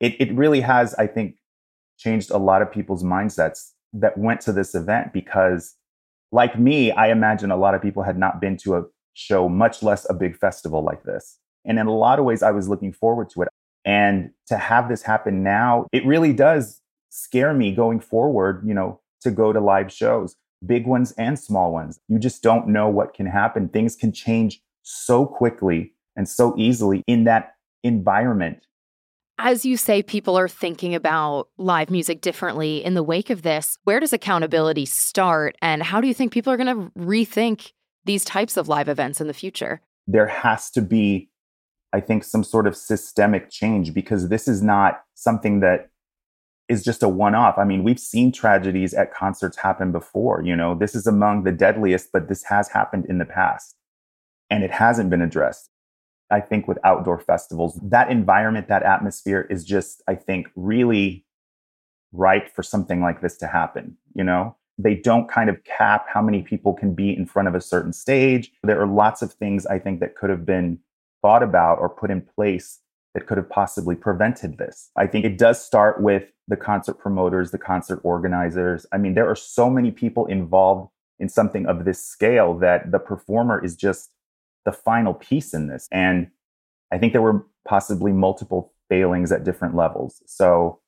it, 0.00 0.16
it 0.18 0.32
really 0.32 0.62
has, 0.62 0.94
I 0.94 1.06
think, 1.06 1.36
changed 2.00 2.30
a 2.30 2.38
lot 2.38 2.62
of 2.62 2.72
people's 2.72 3.04
mindsets 3.04 3.72
that 3.92 4.16
went 4.16 4.40
to 4.42 4.52
this 4.52 4.74
event 4.74 5.12
because, 5.12 5.76
like 6.32 6.58
me, 6.58 6.90
I 6.92 7.10
imagine 7.10 7.50
a 7.50 7.56
lot 7.56 7.74
of 7.74 7.82
people 7.82 8.02
had 8.02 8.18
not 8.18 8.40
been 8.40 8.56
to 8.58 8.76
a 8.76 8.84
show, 9.12 9.48
much 9.48 9.82
less 9.82 10.08
a 10.08 10.14
big 10.14 10.36
festival 10.36 10.82
like 10.82 11.02
this. 11.04 11.38
And 11.64 11.78
in 11.78 11.86
a 11.86 11.94
lot 11.94 12.18
of 12.18 12.24
ways, 12.24 12.42
I 12.42 12.52
was 12.52 12.68
looking 12.68 12.92
forward 12.92 13.28
to 13.30 13.42
it. 13.42 13.48
And 13.84 14.30
to 14.46 14.56
have 14.56 14.88
this 14.88 15.02
happen 15.02 15.42
now, 15.42 15.86
it 15.92 16.04
really 16.06 16.32
does 16.32 16.80
scare 17.10 17.52
me 17.52 17.74
going 17.74 18.00
forward, 18.00 18.62
you 18.66 18.74
know, 18.74 19.00
to 19.22 19.30
go 19.30 19.52
to 19.52 19.60
live 19.60 19.92
shows, 19.92 20.36
big 20.64 20.86
ones 20.86 21.12
and 21.12 21.38
small 21.38 21.72
ones. 21.72 21.98
You 22.08 22.18
just 22.18 22.42
don't 22.42 22.68
know 22.68 22.88
what 22.88 23.14
can 23.14 23.26
happen. 23.26 23.68
Things 23.68 23.96
can 23.96 24.12
change 24.12 24.62
so 24.82 25.26
quickly 25.26 25.92
and 26.16 26.28
so 26.28 26.54
easily 26.56 27.02
in 27.06 27.24
that 27.24 27.54
environment 27.82 28.66
as 29.42 29.64
you 29.64 29.76
say, 29.76 30.02
people 30.02 30.38
are 30.38 30.48
thinking 30.48 30.94
about 30.94 31.48
live 31.56 31.90
music 31.90 32.20
differently 32.20 32.84
in 32.84 32.94
the 32.94 33.02
wake 33.02 33.30
of 33.30 33.42
this. 33.42 33.78
Where 33.84 33.98
does 33.98 34.12
accountability 34.12 34.84
start? 34.86 35.56
And 35.62 35.82
how 35.82 36.00
do 36.00 36.06
you 36.06 36.14
think 36.14 36.32
people 36.32 36.52
are 36.52 36.58
going 36.58 36.74
to 36.74 36.90
rethink 36.98 37.72
these 38.04 38.24
types 38.24 38.56
of 38.56 38.68
live 38.68 38.88
events 38.88 39.20
in 39.20 39.28
the 39.28 39.34
future? 39.34 39.80
There 40.06 40.26
has 40.26 40.70
to 40.72 40.82
be, 40.82 41.30
I 41.92 42.00
think, 42.00 42.24
some 42.24 42.44
sort 42.44 42.66
of 42.66 42.76
systemic 42.76 43.50
change 43.50 43.94
because 43.94 44.28
this 44.28 44.46
is 44.46 44.62
not 44.62 45.02
something 45.14 45.60
that 45.60 45.88
is 46.68 46.84
just 46.84 47.02
a 47.02 47.08
one 47.08 47.34
off. 47.34 47.58
I 47.58 47.64
mean, 47.64 47.82
we've 47.82 47.98
seen 47.98 48.32
tragedies 48.32 48.94
at 48.94 49.12
concerts 49.12 49.56
happen 49.56 49.90
before. 49.90 50.42
You 50.44 50.54
know, 50.54 50.74
this 50.74 50.94
is 50.94 51.06
among 51.06 51.44
the 51.44 51.52
deadliest, 51.52 52.10
but 52.12 52.28
this 52.28 52.44
has 52.44 52.68
happened 52.68 53.06
in 53.06 53.18
the 53.18 53.24
past 53.24 53.74
and 54.50 54.62
it 54.62 54.70
hasn't 54.70 55.10
been 55.10 55.22
addressed. 55.22 55.70
I 56.30 56.40
think 56.40 56.68
with 56.68 56.78
outdoor 56.84 57.18
festivals, 57.18 57.78
that 57.82 58.10
environment, 58.10 58.68
that 58.68 58.82
atmosphere 58.82 59.46
is 59.50 59.64
just, 59.64 60.02
I 60.06 60.14
think, 60.14 60.48
really 60.56 61.24
ripe 62.12 62.54
for 62.54 62.62
something 62.62 63.00
like 63.00 63.20
this 63.20 63.36
to 63.38 63.46
happen. 63.46 63.96
You 64.14 64.24
know, 64.24 64.56
they 64.78 64.94
don't 64.94 65.28
kind 65.28 65.50
of 65.50 65.62
cap 65.64 66.06
how 66.12 66.22
many 66.22 66.42
people 66.42 66.74
can 66.74 66.94
be 66.94 67.16
in 67.16 67.26
front 67.26 67.48
of 67.48 67.54
a 67.54 67.60
certain 67.60 67.92
stage. 67.92 68.52
There 68.62 68.80
are 68.80 68.86
lots 68.86 69.22
of 69.22 69.32
things 69.32 69.66
I 69.66 69.78
think 69.78 70.00
that 70.00 70.16
could 70.16 70.30
have 70.30 70.46
been 70.46 70.78
thought 71.22 71.42
about 71.42 71.78
or 71.78 71.88
put 71.88 72.10
in 72.10 72.22
place 72.22 72.80
that 73.14 73.26
could 73.26 73.36
have 73.36 73.48
possibly 73.48 73.94
prevented 73.94 74.58
this. 74.58 74.90
I 74.96 75.06
think 75.06 75.24
it 75.24 75.36
does 75.36 75.64
start 75.64 76.00
with 76.00 76.30
the 76.48 76.56
concert 76.56 76.94
promoters, 76.94 77.50
the 77.50 77.58
concert 77.58 78.00
organizers. 78.04 78.86
I 78.92 78.98
mean, 78.98 79.14
there 79.14 79.28
are 79.28 79.36
so 79.36 79.68
many 79.68 79.90
people 79.90 80.26
involved 80.26 80.90
in 81.18 81.28
something 81.28 81.66
of 81.66 81.84
this 81.84 82.04
scale 82.04 82.54
that 82.58 82.90
the 82.92 82.98
performer 82.98 83.62
is 83.62 83.76
just 83.76 84.10
the 84.64 84.72
final 84.72 85.14
piece 85.14 85.54
in 85.54 85.68
this. 85.68 85.88
And 85.90 86.28
I 86.92 86.98
think 86.98 87.12
there 87.12 87.22
were 87.22 87.46
possibly 87.66 88.12
multiple 88.12 88.72
failings 88.88 89.32
at 89.32 89.44
different 89.44 89.76
levels. 89.76 90.22
So 90.26 90.80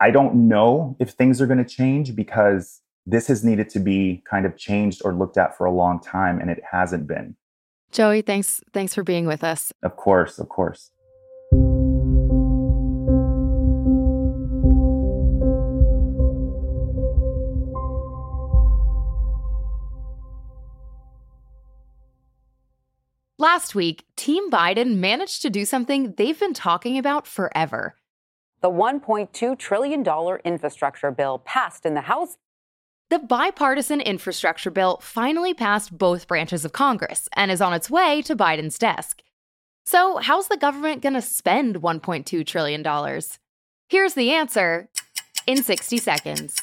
I 0.00 0.10
don't 0.10 0.48
know 0.48 0.96
if 0.98 1.10
things 1.10 1.40
are 1.40 1.46
going 1.46 1.62
to 1.62 1.64
change 1.64 2.14
because 2.14 2.80
this 3.06 3.28
has 3.28 3.44
needed 3.44 3.68
to 3.70 3.78
be 3.78 4.22
kind 4.28 4.44
of 4.44 4.56
changed 4.56 5.02
or 5.04 5.14
looked 5.14 5.38
at 5.38 5.56
for 5.56 5.64
a 5.64 5.72
long 5.72 6.00
time 6.00 6.40
and 6.40 6.50
it 6.50 6.62
hasn't 6.70 7.06
been. 7.06 7.36
Joey, 7.92 8.20
thanks 8.20 8.60
thanks 8.72 8.94
for 8.94 9.04
being 9.04 9.26
with 9.26 9.44
us. 9.44 9.72
Of 9.82 9.96
course, 9.96 10.38
of 10.38 10.48
course. 10.48 10.90
Last 23.46 23.76
week, 23.76 24.04
Team 24.16 24.50
Biden 24.50 24.96
managed 24.96 25.40
to 25.42 25.50
do 25.50 25.64
something 25.64 26.14
they've 26.16 26.38
been 26.38 26.52
talking 26.52 26.98
about 26.98 27.28
forever 27.28 27.94
The 28.60 28.68
$1.2 28.68 29.56
trillion 29.56 30.04
infrastructure 30.44 31.12
bill 31.12 31.38
passed 31.38 31.86
in 31.86 31.94
the 31.94 32.00
House. 32.00 32.38
The 33.08 33.20
bipartisan 33.20 34.00
infrastructure 34.00 34.72
bill 34.72 34.98
finally 35.00 35.54
passed 35.54 35.96
both 35.96 36.26
branches 36.26 36.64
of 36.64 36.72
Congress 36.72 37.28
and 37.36 37.52
is 37.52 37.60
on 37.60 37.72
its 37.72 37.88
way 37.88 38.20
to 38.22 38.34
Biden's 38.34 38.78
desk. 38.78 39.22
So, 39.84 40.16
how's 40.16 40.48
the 40.48 40.56
government 40.56 41.02
going 41.02 41.14
to 41.14 41.22
spend 41.22 41.76
$1.2 41.76 42.44
trillion? 42.44 42.82
Here's 43.88 44.14
the 44.14 44.32
answer 44.32 44.88
in 45.46 45.62
60 45.62 45.98
seconds. 45.98 46.56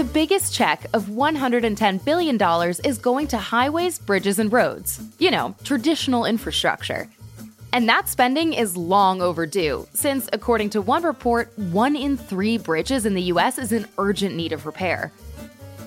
The 0.00 0.14
biggest 0.14 0.54
check 0.54 0.86
of 0.94 1.08
$110 1.08 2.04
billion 2.06 2.40
is 2.82 2.96
going 2.96 3.26
to 3.26 3.36
highways, 3.36 3.98
bridges, 3.98 4.38
and 4.38 4.50
roads. 4.50 4.98
You 5.18 5.30
know, 5.30 5.54
traditional 5.62 6.24
infrastructure. 6.24 7.06
And 7.74 7.86
that 7.86 8.08
spending 8.08 8.54
is 8.54 8.78
long 8.78 9.20
overdue, 9.20 9.86
since, 9.92 10.26
according 10.32 10.70
to 10.70 10.80
one 10.80 11.02
report, 11.02 11.52
one 11.58 11.96
in 11.96 12.16
three 12.16 12.56
bridges 12.56 13.04
in 13.04 13.12
the 13.12 13.24
US 13.24 13.58
is 13.58 13.72
in 13.72 13.86
urgent 13.98 14.34
need 14.34 14.52
of 14.54 14.64
repair. 14.64 15.12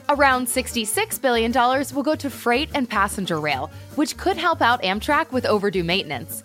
Around 0.08 0.46
$66 0.46 1.20
billion 1.20 1.51
will 1.51 2.03
go 2.03 2.13
to 2.13 2.29
freight 2.29 2.70
and 2.75 2.88
passenger 2.88 3.39
rail, 3.39 3.72
which 3.96 4.15
could 4.15 4.38
help 4.38 4.62
out 4.62 4.84
Amtrak 4.84 5.32
with 5.32 5.48
overdue 5.48 5.84
maintenance. 5.84 6.43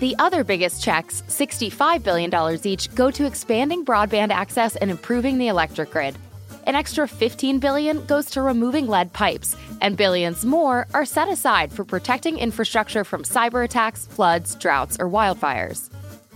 The 0.00 0.16
other 0.18 0.44
biggest 0.44 0.82
checks, 0.82 1.22
$65 1.28 2.02
billion 2.02 2.66
each, 2.66 2.94
go 2.94 3.10
to 3.10 3.26
expanding 3.26 3.84
broadband 3.84 4.30
access 4.30 4.76
and 4.76 4.90
improving 4.90 5.36
the 5.36 5.48
electric 5.48 5.90
grid. 5.90 6.16
An 6.64 6.76
extra 6.76 7.08
15 7.08 7.58
billion 7.58 8.04
goes 8.06 8.26
to 8.30 8.42
removing 8.42 8.86
lead 8.86 9.12
pipes, 9.12 9.56
and 9.80 9.96
billions 9.96 10.44
more 10.44 10.86
are 10.94 11.04
set 11.04 11.28
aside 11.28 11.72
for 11.72 11.84
protecting 11.84 12.38
infrastructure 12.38 13.02
from 13.02 13.24
cyber 13.24 13.64
attacks, 13.64 14.06
floods, 14.06 14.54
droughts, 14.54 14.96
or 15.00 15.08
wildfires. 15.08 15.90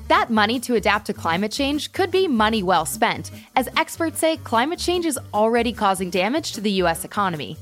That 0.09 0.30
money 0.30 0.59
to 0.61 0.75
adapt 0.75 1.06
to 1.06 1.14
climate 1.14 1.52
change 1.52 1.92
could 1.92 2.11
be 2.11 2.26
money 2.26 2.64
well 2.64 2.87
spent, 2.87 3.30
as 3.54 3.68
experts 3.76 4.18
say 4.18 4.37
climate 4.38 4.80
change 4.80 5.06
is 5.06 5.18
already 5.33 5.73
causing 5.73 6.11
damage 6.11 6.52
to 6.52 6.61
the 6.61 6.73
US 6.83 7.04
economy. 7.04 7.56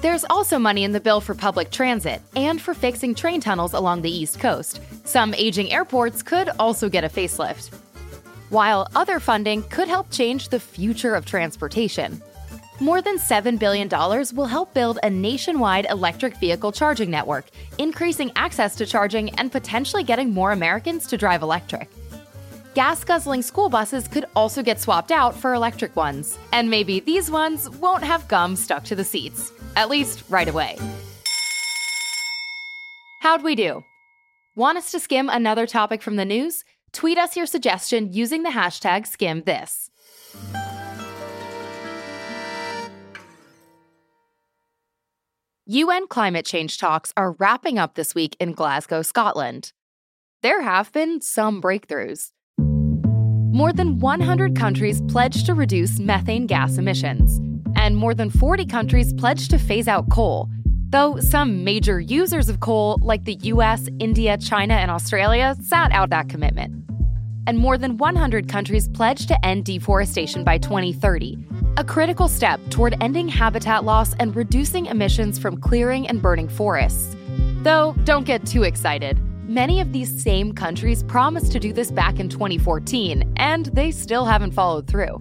There's 0.00 0.24
also 0.28 0.58
money 0.58 0.84
in 0.84 0.92
the 0.92 1.00
bill 1.00 1.20
for 1.20 1.34
public 1.34 1.70
transit 1.70 2.22
and 2.34 2.60
for 2.60 2.72
fixing 2.72 3.14
train 3.14 3.40
tunnels 3.40 3.74
along 3.74 4.02
the 4.02 4.10
East 4.10 4.40
Coast. 4.40 4.80
Some 5.04 5.34
aging 5.34 5.72
airports 5.72 6.22
could 6.22 6.50
also 6.58 6.88
get 6.88 7.04
a 7.04 7.08
facelift 7.08 7.78
while 8.54 8.86
other 8.94 9.18
funding 9.18 9.64
could 9.64 9.88
help 9.88 10.10
change 10.12 10.48
the 10.48 10.60
future 10.60 11.16
of 11.16 11.26
transportation. 11.26 12.22
More 12.78 13.02
than 13.02 13.18
$7 13.18 13.58
billion 13.58 13.88
will 14.36 14.46
help 14.46 14.72
build 14.72 15.00
a 15.02 15.10
nationwide 15.10 15.86
electric 15.90 16.36
vehicle 16.36 16.70
charging 16.70 17.10
network, 17.10 17.46
increasing 17.78 18.30
access 18.36 18.76
to 18.76 18.86
charging 18.86 19.30
and 19.40 19.50
potentially 19.50 20.04
getting 20.04 20.30
more 20.30 20.52
Americans 20.52 21.08
to 21.08 21.16
drive 21.16 21.42
electric. 21.42 21.90
Gas 22.74 23.02
guzzling 23.02 23.42
school 23.42 23.68
buses 23.68 24.06
could 24.06 24.26
also 24.36 24.62
get 24.62 24.80
swapped 24.80 25.10
out 25.10 25.36
for 25.36 25.54
electric 25.54 25.96
ones, 25.96 26.38
and 26.52 26.70
maybe 26.70 27.00
these 27.00 27.32
ones 27.32 27.68
won't 27.70 28.04
have 28.04 28.28
gum 28.28 28.54
stuck 28.54 28.84
to 28.84 28.94
the 28.94 29.04
seats, 29.04 29.52
at 29.74 29.90
least 29.90 30.22
right 30.28 30.48
away. 30.48 30.78
How'd 33.20 33.42
we 33.42 33.56
do? 33.56 33.82
Want 34.56 34.78
us 34.78 34.92
to 34.92 35.00
skim 35.00 35.28
another 35.28 35.66
topic 35.66 36.02
from 36.02 36.14
the 36.14 36.24
news? 36.24 36.64
Tweet 36.94 37.18
us 37.18 37.36
your 37.36 37.44
suggestion 37.44 38.12
using 38.12 38.44
the 38.44 38.50
hashtag 38.50 39.02
SkimmThis. 39.04 39.90
UN 45.66 46.06
climate 46.06 46.46
change 46.46 46.78
talks 46.78 47.12
are 47.16 47.32
wrapping 47.32 47.78
up 47.78 47.94
this 47.94 48.14
week 48.14 48.36
in 48.38 48.52
Glasgow, 48.52 49.02
Scotland. 49.02 49.72
There 50.42 50.62
have 50.62 50.92
been 50.92 51.20
some 51.20 51.60
breakthroughs. 51.60 52.30
More 52.58 53.72
than 53.72 53.98
100 53.98 54.56
countries 54.56 55.02
pledged 55.08 55.46
to 55.46 55.54
reduce 55.54 55.98
methane 55.98 56.46
gas 56.46 56.78
emissions, 56.78 57.40
and 57.76 57.96
more 57.96 58.14
than 58.14 58.30
40 58.30 58.66
countries 58.66 59.12
pledged 59.14 59.50
to 59.50 59.58
phase 59.58 59.88
out 59.88 60.10
coal, 60.10 60.48
though 60.94 61.18
some 61.18 61.64
major 61.64 61.98
users 61.98 62.48
of 62.48 62.60
coal, 62.60 62.98
like 63.02 63.24
the 63.24 63.34
US, 63.42 63.88
India, 63.98 64.38
China, 64.38 64.74
and 64.74 64.92
Australia, 64.92 65.56
sat 65.60 65.90
out 65.90 66.10
that 66.10 66.28
commitment 66.28 66.84
and 67.46 67.58
more 67.58 67.76
than 67.76 67.96
100 67.98 68.48
countries 68.48 68.88
pledged 68.88 69.28
to 69.28 69.44
end 69.44 69.64
deforestation 69.64 70.44
by 70.44 70.56
2030, 70.56 71.36
a 71.76 71.84
critical 71.84 72.28
step 72.28 72.60
toward 72.70 72.94
ending 73.00 73.28
habitat 73.28 73.84
loss 73.84 74.14
and 74.14 74.34
reducing 74.34 74.86
emissions 74.86 75.38
from 75.38 75.60
clearing 75.60 76.08
and 76.08 76.22
burning 76.22 76.48
forests. 76.48 77.16
Though, 77.62 77.94
don't 78.04 78.24
get 78.24 78.46
too 78.46 78.62
excited. 78.62 79.20
Many 79.48 79.80
of 79.80 79.92
these 79.92 80.22
same 80.22 80.54
countries 80.54 81.02
promised 81.02 81.52
to 81.52 81.60
do 81.60 81.72
this 81.72 81.90
back 81.90 82.18
in 82.18 82.28
2014, 82.28 83.34
and 83.36 83.66
they 83.66 83.90
still 83.90 84.24
haven't 84.24 84.52
followed 84.52 84.86
through. 84.86 85.20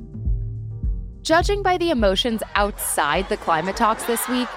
Judging 1.23 1.63
by 1.63 1.77
the 1.77 1.89
emotions 1.89 2.43
outside 2.55 3.27
the 3.27 3.37
climate 3.37 3.75
talks 3.75 4.03
this 4.05 4.27
week, 4.29 4.47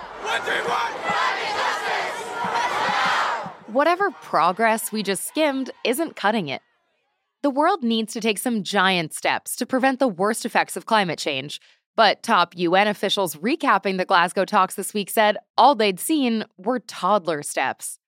whatever 3.72 4.10
progress 4.10 4.90
we 4.90 5.02
just 5.02 5.26
skimmed 5.26 5.70
isn't 5.84 6.16
cutting 6.16 6.48
it 6.48 6.62
the 7.46 7.50
world 7.50 7.84
needs 7.84 8.12
to 8.12 8.20
take 8.20 8.38
some 8.38 8.64
giant 8.64 9.14
steps 9.14 9.54
to 9.54 9.64
prevent 9.64 10.00
the 10.00 10.08
worst 10.08 10.44
effects 10.44 10.76
of 10.76 10.84
climate 10.84 11.16
change. 11.16 11.60
But 11.94 12.24
top 12.24 12.56
UN 12.56 12.88
officials 12.88 13.36
recapping 13.36 13.98
the 13.98 14.04
Glasgow 14.04 14.44
talks 14.44 14.74
this 14.74 14.92
week 14.92 15.10
said 15.10 15.36
all 15.56 15.76
they'd 15.76 16.00
seen 16.00 16.44
were 16.58 16.80
toddler 16.80 17.44
steps. 17.44 18.00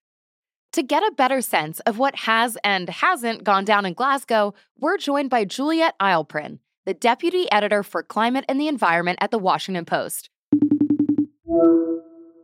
To 0.72 0.82
get 0.82 1.04
a 1.04 1.14
better 1.16 1.40
sense 1.40 1.78
of 1.86 1.98
what 1.98 2.16
has 2.16 2.58
and 2.64 2.88
hasn't 2.88 3.44
gone 3.44 3.64
down 3.64 3.86
in 3.86 3.94
Glasgow, 3.94 4.54
we're 4.76 4.98
joined 4.98 5.30
by 5.30 5.44
Juliet 5.44 5.94
Eilperin, 6.00 6.58
the 6.84 6.92
deputy 6.92 7.48
editor 7.52 7.84
for 7.84 8.02
climate 8.02 8.44
and 8.48 8.60
the 8.60 8.66
environment 8.66 9.18
at 9.20 9.30
the 9.30 9.38
Washington 9.38 9.84
Post. 9.84 10.30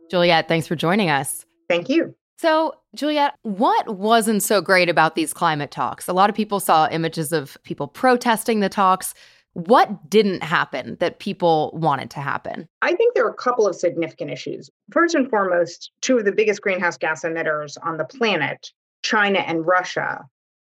Juliet, 0.09 0.47
thanks 0.47 0.67
for 0.67 0.75
joining 0.75 1.09
us. 1.09 1.45
Thank 1.69 1.89
you. 1.89 2.15
So, 2.37 2.73
Juliet, 2.95 3.35
what 3.43 3.97
wasn't 3.97 4.43
so 4.43 4.61
great 4.61 4.89
about 4.89 5.15
these 5.15 5.33
climate 5.33 5.71
talks? 5.71 6.07
A 6.07 6.13
lot 6.13 6.29
of 6.29 6.35
people 6.35 6.59
saw 6.59 6.87
images 6.89 7.31
of 7.31 7.57
people 7.63 7.87
protesting 7.87 8.59
the 8.59 8.69
talks. 8.69 9.13
What 9.53 10.09
didn't 10.09 10.43
happen 10.43 10.97
that 10.99 11.19
people 11.19 11.71
wanted 11.73 12.09
to 12.11 12.19
happen? 12.19 12.67
I 12.81 12.93
think 12.93 13.15
there 13.15 13.25
are 13.25 13.31
a 13.31 13.35
couple 13.35 13.65
of 13.65 13.75
significant 13.75 14.31
issues. 14.31 14.69
First 14.91 15.15
and 15.15 15.29
foremost, 15.29 15.91
two 16.01 16.17
of 16.17 16.25
the 16.25 16.33
biggest 16.33 16.61
greenhouse 16.61 16.97
gas 16.97 17.23
emitters 17.23 17.77
on 17.81 17.95
the 17.95 18.03
planet, 18.03 18.69
China 19.01 19.39
and 19.39 19.65
Russia, 19.65 20.25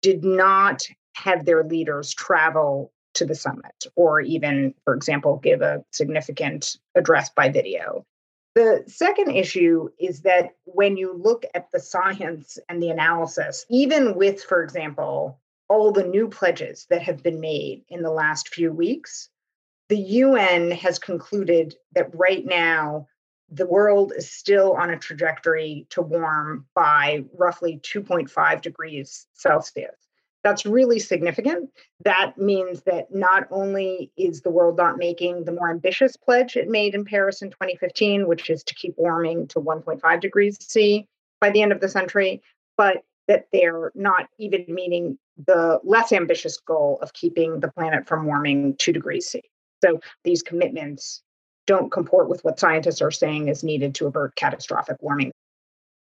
did 0.03 0.25
not 0.25 0.83
have 1.15 1.45
their 1.45 1.63
leaders 1.63 2.13
travel 2.13 2.93
to 3.15 3.25
the 3.25 3.35
summit 3.35 3.87
or 3.95 4.21
even, 4.21 4.75
for 4.85 4.95
example, 4.95 5.37
give 5.37 5.63
a 5.63 5.85
significant 5.93 6.77
address 6.97 7.31
by 7.31 7.49
video. 7.49 8.05
The 8.55 8.85
second 8.87 9.31
issue 9.31 9.89
is 9.99 10.23
that 10.23 10.51
when 10.65 10.97
you 10.97 11.15
look 11.15 11.45
at 11.55 11.71
the 11.71 11.81
science 11.81 12.59
and 12.69 12.83
the 12.83 12.91
analysis, 12.91 13.65
even 13.71 14.15
with, 14.15 14.43
for 14.43 14.63
example, 14.63 15.41
all 15.69 15.91
the 15.91 16.05
new 16.05 16.29
pledges 16.29 16.87
that 16.91 17.03
have 17.03 17.23
been 17.23 17.41
made 17.41 17.85
in 17.89 18.03
the 18.03 18.11
last 18.11 18.49
few 18.49 18.71
weeks, 18.71 19.31
the 19.89 19.97
UN 19.97 20.71
has 20.71 20.99
concluded 20.99 21.75
that 21.95 22.15
right 22.15 22.45
now 22.45 23.09
the 23.51 23.67
world 23.67 24.13
is 24.17 24.31
still 24.31 24.73
on 24.73 24.91
a 24.91 24.99
trajectory 24.99 25.87
to 25.91 26.03
warm 26.03 26.67
by 26.75 27.25
roughly 27.39 27.81
2.5 27.83 28.61
degrees 28.61 29.27
Celsius. 29.35 30.02
That's 30.43 30.67
really 30.67 30.99
significant. 30.99 31.71
That 32.05 32.37
means 32.37 32.83
that 32.83 33.15
not 33.15 33.47
only 33.51 34.11
is 34.17 34.41
the 34.41 34.51
world 34.51 34.77
not 34.77 34.99
making 34.99 35.45
the 35.45 35.53
more 35.53 35.71
ambitious 35.71 36.17
pledge 36.17 36.57
it 36.57 36.69
made 36.69 36.95
in 36.95 37.05
Paris 37.05 37.43
in 37.43 37.51
2015, 37.51 38.27
which 38.27 38.51
is 38.51 38.65
to 38.65 38.75
keep 38.75 38.95
warming 38.97 39.47
to 39.49 39.61
1.5 39.61 40.21
degrees 40.21 40.59
C 40.61 41.07
by 41.41 41.51
the 41.51 41.63
end 41.63 41.71
of 41.71 41.81
the 41.81 41.89
century, 41.89 42.43
but 42.77 43.05
that 43.29 43.47
they're 43.53 43.93
not 43.95 44.29
even 44.39 44.65
meeting 44.69 45.17
the 45.47 45.81
less 45.85 46.13
ambitious 46.13 46.59
goal 46.59 46.99
of 47.03 47.13
keeping 47.13 47.61
the 47.61 47.71
planet 47.71 48.07
from 48.09 48.27
warming 48.27 48.75
2 48.77 48.93
degrees 48.93 49.29
C. 49.29 49.43
So 49.83 50.01
these 50.25 50.43
commitments 50.43 51.23
don't 51.67 51.93
comport 51.93 52.29
with 52.29 52.45
what 52.45 52.59
scientists 52.59 53.01
are 53.01 53.13
saying 53.13 53.47
is 53.47 53.63
needed 53.63 53.95
to 53.95 54.07
avert 54.07 54.35
catastrophic 54.35 54.97
warming. 55.01 55.31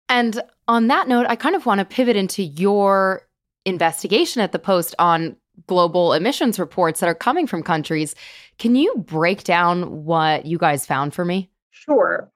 And 0.07 0.41
on 0.67 0.87
that 0.87 1.07
note, 1.07 1.25
I 1.27 1.35
kind 1.35 1.55
of 1.55 1.65
want 1.65 1.79
to 1.79 1.85
pivot 1.85 2.15
into 2.15 2.41
your 2.41 3.27
investigation 3.65 4.41
at 4.41 4.51
the 4.51 4.59
Post 4.59 4.95
on 4.99 5.35
global 5.67 6.13
emissions 6.13 6.59
reports 6.59 6.99
that 6.99 7.09
are 7.09 7.15
coming 7.15 7.45
from 7.45 7.63
countries. 7.63 8.15
Can 8.57 8.75
you 8.75 8.95
break 8.97 9.43
down 9.43 10.05
what 10.05 10.45
you 10.45 10.57
guys 10.57 10.85
found 10.85 11.13
for 11.13 11.25
me? 11.25 11.49
Sure. 11.71 12.31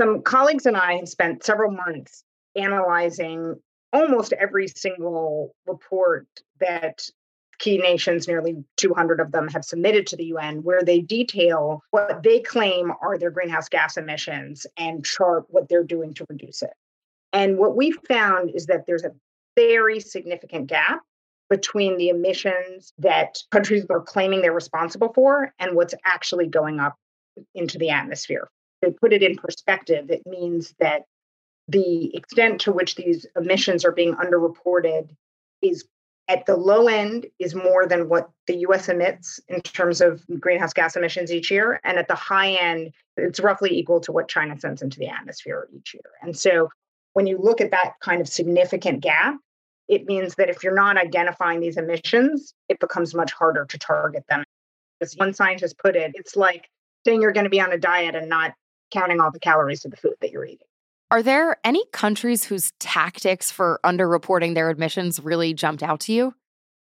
Some 0.00 0.22
colleagues 0.22 0.66
and 0.66 0.76
I 0.76 0.94
have 0.94 1.08
spent 1.08 1.44
several 1.44 1.70
months 1.70 2.24
analyzing 2.56 3.56
almost 3.92 4.32
every 4.32 4.66
single 4.68 5.54
report 5.66 6.26
that 6.58 7.08
key 7.58 7.78
nations, 7.78 8.26
nearly 8.26 8.64
200 8.76 9.20
of 9.20 9.30
them, 9.30 9.48
have 9.48 9.64
submitted 9.64 10.08
to 10.08 10.16
the 10.16 10.24
UN, 10.26 10.64
where 10.64 10.82
they 10.82 11.00
detail 11.00 11.82
what 11.90 12.22
they 12.24 12.40
claim 12.40 12.92
are 13.00 13.16
their 13.16 13.30
greenhouse 13.30 13.68
gas 13.68 13.96
emissions 13.96 14.66
and 14.76 15.04
chart 15.04 15.44
what 15.48 15.68
they're 15.68 15.84
doing 15.84 16.14
to 16.14 16.26
reduce 16.28 16.62
it. 16.62 16.72
And 17.32 17.56
what 17.56 17.76
we 17.76 17.92
found 17.92 18.50
is 18.54 18.66
that 18.66 18.86
there's 18.86 19.04
a 19.04 19.12
very 19.56 20.00
significant 20.00 20.66
gap 20.66 21.00
between 21.50 21.96
the 21.98 22.08
emissions 22.08 22.92
that 22.98 23.38
countries 23.50 23.84
are 23.90 24.00
claiming 24.00 24.40
they're 24.40 24.52
responsible 24.52 25.12
for 25.12 25.52
and 25.58 25.76
what's 25.76 25.94
actually 26.04 26.46
going 26.46 26.80
up 26.80 26.96
into 27.54 27.78
the 27.78 27.90
atmosphere. 27.90 28.48
To 28.82 28.90
put 28.90 29.12
it 29.12 29.22
in 29.22 29.36
perspective, 29.36 30.10
it 30.10 30.22
means 30.26 30.74
that 30.80 31.02
the 31.68 32.14
extent 32.14 32.60
to 32.62 32.72
which 32.72 32.94
these 32.94 33.26
emissions 33.36 33.84
are 33.84 33.92
being 33.92 34.14
underreported 34.14 35.10
is 35.62 35.84
at 36.28 36.46
the 36.46 36.56
low 36.56 36.88
end 36.88 37.26
is 37.38 37.54
more 37.54 37.86
than 37.86 38.08
what 38.08 38.30
the 38.46 38.56
US 38.68 38.88
emits 38.88 39.40
in 39.48 39.60
terms 39.60 40.00
of 40.00 40.24
greenhouse 40.40 40.72
gas 40.72 40.96
emissions 40.96 41.30
each 41.30 41.50
year. 41.50 41.80
And 41.84 41.98
at 41.98 42.08
the 42.08 42.14
high 42.14 42.52
end, 42.52 42.92
it's 43.16 43.40
roughly 43.40 43.70
equal 43.70 44.00
to 44.00 44.12
what 44.12 44.28
China 44.28 44.58
sends 44.58 44.82
into 44.82 44.98
the 44.98 45.08
atmosphere 45.08 45.68
each 45.74 45.94
year. 45.94 46.10
And 46.22 46.36
so 46.36 46.70
when 47.14 47.26
you 47.26 47.38
look 47.38 47.60
at 47.60 47.70
that 47.70 47.94
kind 48.00 48.20
of 48.20 48.28
significant 48.28 49.00
gap, 49.00 49.36
it 49.88 50.04
means 50.06 50.34
that 50.36 50.48
if 50.48 50.62
you're 50.62 50.74
not 50.74 50.96
identifying 50.96 51.60
these 51.60 51.76
emissions, 51.76 52.54
it 52.68 52.78
becomes 52.80 53.14
much 53.14 53.32
harder 53.32 53.64
to 53.66 53.78
target 53.78 54.24
them. 54.28 54.44
As 55.00 55.14
one 55.14 55.32
scientist 55.32 55.78
put 55.78 55.96
it, 55.96 56.12
it's 56.14 56.36
like 56.36 56.68
saying 57.06 57.22
you're 57.22 57.32
going 57.32 57.44
to 57.44 57.50
be 57.50 57.60
on 57.60 57.72
a 57.72 57.78
diet 57.78 58.14
and 58.14 58.28
not 58.28 58.54
counting 58.90 59.20
all 59.20 59.30
the 59.30 59.40
calories 59.40 59.84
of 59.84 59.90
the 59.90 59.96
food 59.96 60.14
that 60.20 60.30
you're 60.30 60.44
eating. 60.44 60.66
Are 61.10 61.22
there 61.22 61.58
any 61.64 61.84
countries 61.92 62.44
whose 62.44 62.72
tactics 62.80 63.50
for 63.50 63.78
underreporting 63.84 64.54
their 64.54 64.70
emissions 64.70 65.20
really 65.20 65.54
jumped 65.54 65.82
out 65.82 66.00
to 66.00 66.12
you? 66.12 66.34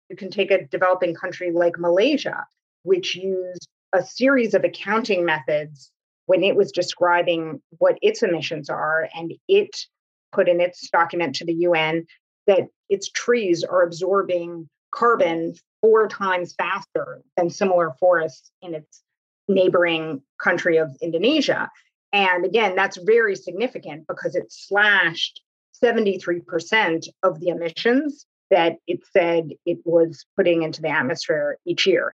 You 0.10 0.16
can 0.16 0.30
take 0.30 0.52
a 0.52 0.66
developing 0.68 1.16
country 1.16 1.52
like 1.52 1.80
Malaysia, 1.80 2.46
which 2.84 3.16
used 3.16 3.68
a 3.92 4.04
series 4.04 4.54
of 4.54 4.64
accounting 4.64 5.26
methods 5.26 5.92
when 6.28 6.44
it 6.44 6.56
was 6.56 6.72
describing 6.72 7.62
what 7.80 7.98
its 8.02 8.24
emissions 8.24 8.70
are. 8.70 9.10
And 9.16 9.34
it 9.48 9.86
put 10.34 10.50
in 10.50 10.60
its 10.60 10.90
document 10.90 11.36
to 11.36 11.46
the 11.46 11.54
UN 11.54 12.06
that 12.48 12.68
its 12.90 13.10
trees 13.10 13.64
are 13.64 13.84
absorbing 13.84 14.70
carbon 14.92 15.54
four 15.82 16.08
times 16.08 16.54
faster 16.58 17.22
than 17.38 17.50
similar 17.50 17.94
forests 18.00 18.52
in 18.62 18.74
its 18.74 19.04
neighboring 19.48 20.22
country 20.42 20.78
of 20.78 20.96
Indonesia. 21.02 21.70
And 22.12 22.46
again, 22.46 22.76
that's 22.76 22.98
very 22.98 23.36
significant 23.36 24.08
because 24.08 24.36
it 24.36 24.52
slashed 24.52 25.42
73% 25.84 27.08
of 27.24 27.40
the 27.40 27.50
emissions 27.50 28.26
that 28.52 28.78
it 28.88 29.00
said 29.12 29.50
it 29.66 29.80
was 29.84 30.26
putting 30.38 30.64
into 30.64 30.82
the 30.82 30.90
atmosphere 30.90 31.58
each 31.66 31.88
year. 31.88 32.14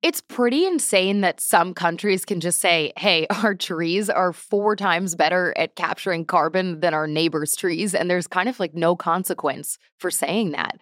It's 0.00 0.20
pretty 0.20 0.64
insane 0.64 1.22
that 1.22 1.40
some 1.40 1.74
countries 1.74 2.24
can 2.24 2.38
just 2.40 2.60
say, 2.60 2.92
hey, 2.96 3.26
our 3.42 3.54
trees 3.54 4.08
are 4.08 4.32
four 4.32 4.76
times 4.76 5.14
better 5.14 5.52
at 5.56 5.76
capturing 5.76 6.24
carbon 6.24 6.80
than 6.80 6.94
our 6.94 7.06
neighbors' 7.06 7.56
trees. 7.56 7.94
And 7.94 8.10
there's 8.10 8.26
kind 8.26 8.48
of 8.48 8.60
like 8.60 8.74
no 8.74 8.94
consequence 8.94 9.78
for 9.98 10.10
saying 10.10 10.52
that. 10.52 10.78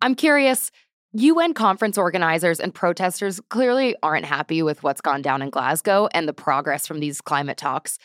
I'm 0.00 0.14
curious 0.14 0.70
UN 1.12 1.54
conference 1.54 1.96
organizers 1.96 2.60
and 2.60 2.74
protesters 2.74 3.40
clearly 3.48 3.96
aren't 4.02 4.26
happy 4.26 4.62
with 4.62 4.82
what's 4.82 5.00
gone 5.00 5.22
down 5.22 5.40
in 5.40 5.48
Glasgow 5.48 6.08
and 6.12 6.28
the 6.28 6.34
progress 6.34 6.86
from 6.86 7.00
these 7.00 7.22
climate 7.22 7.56
talks. 7.56 7.98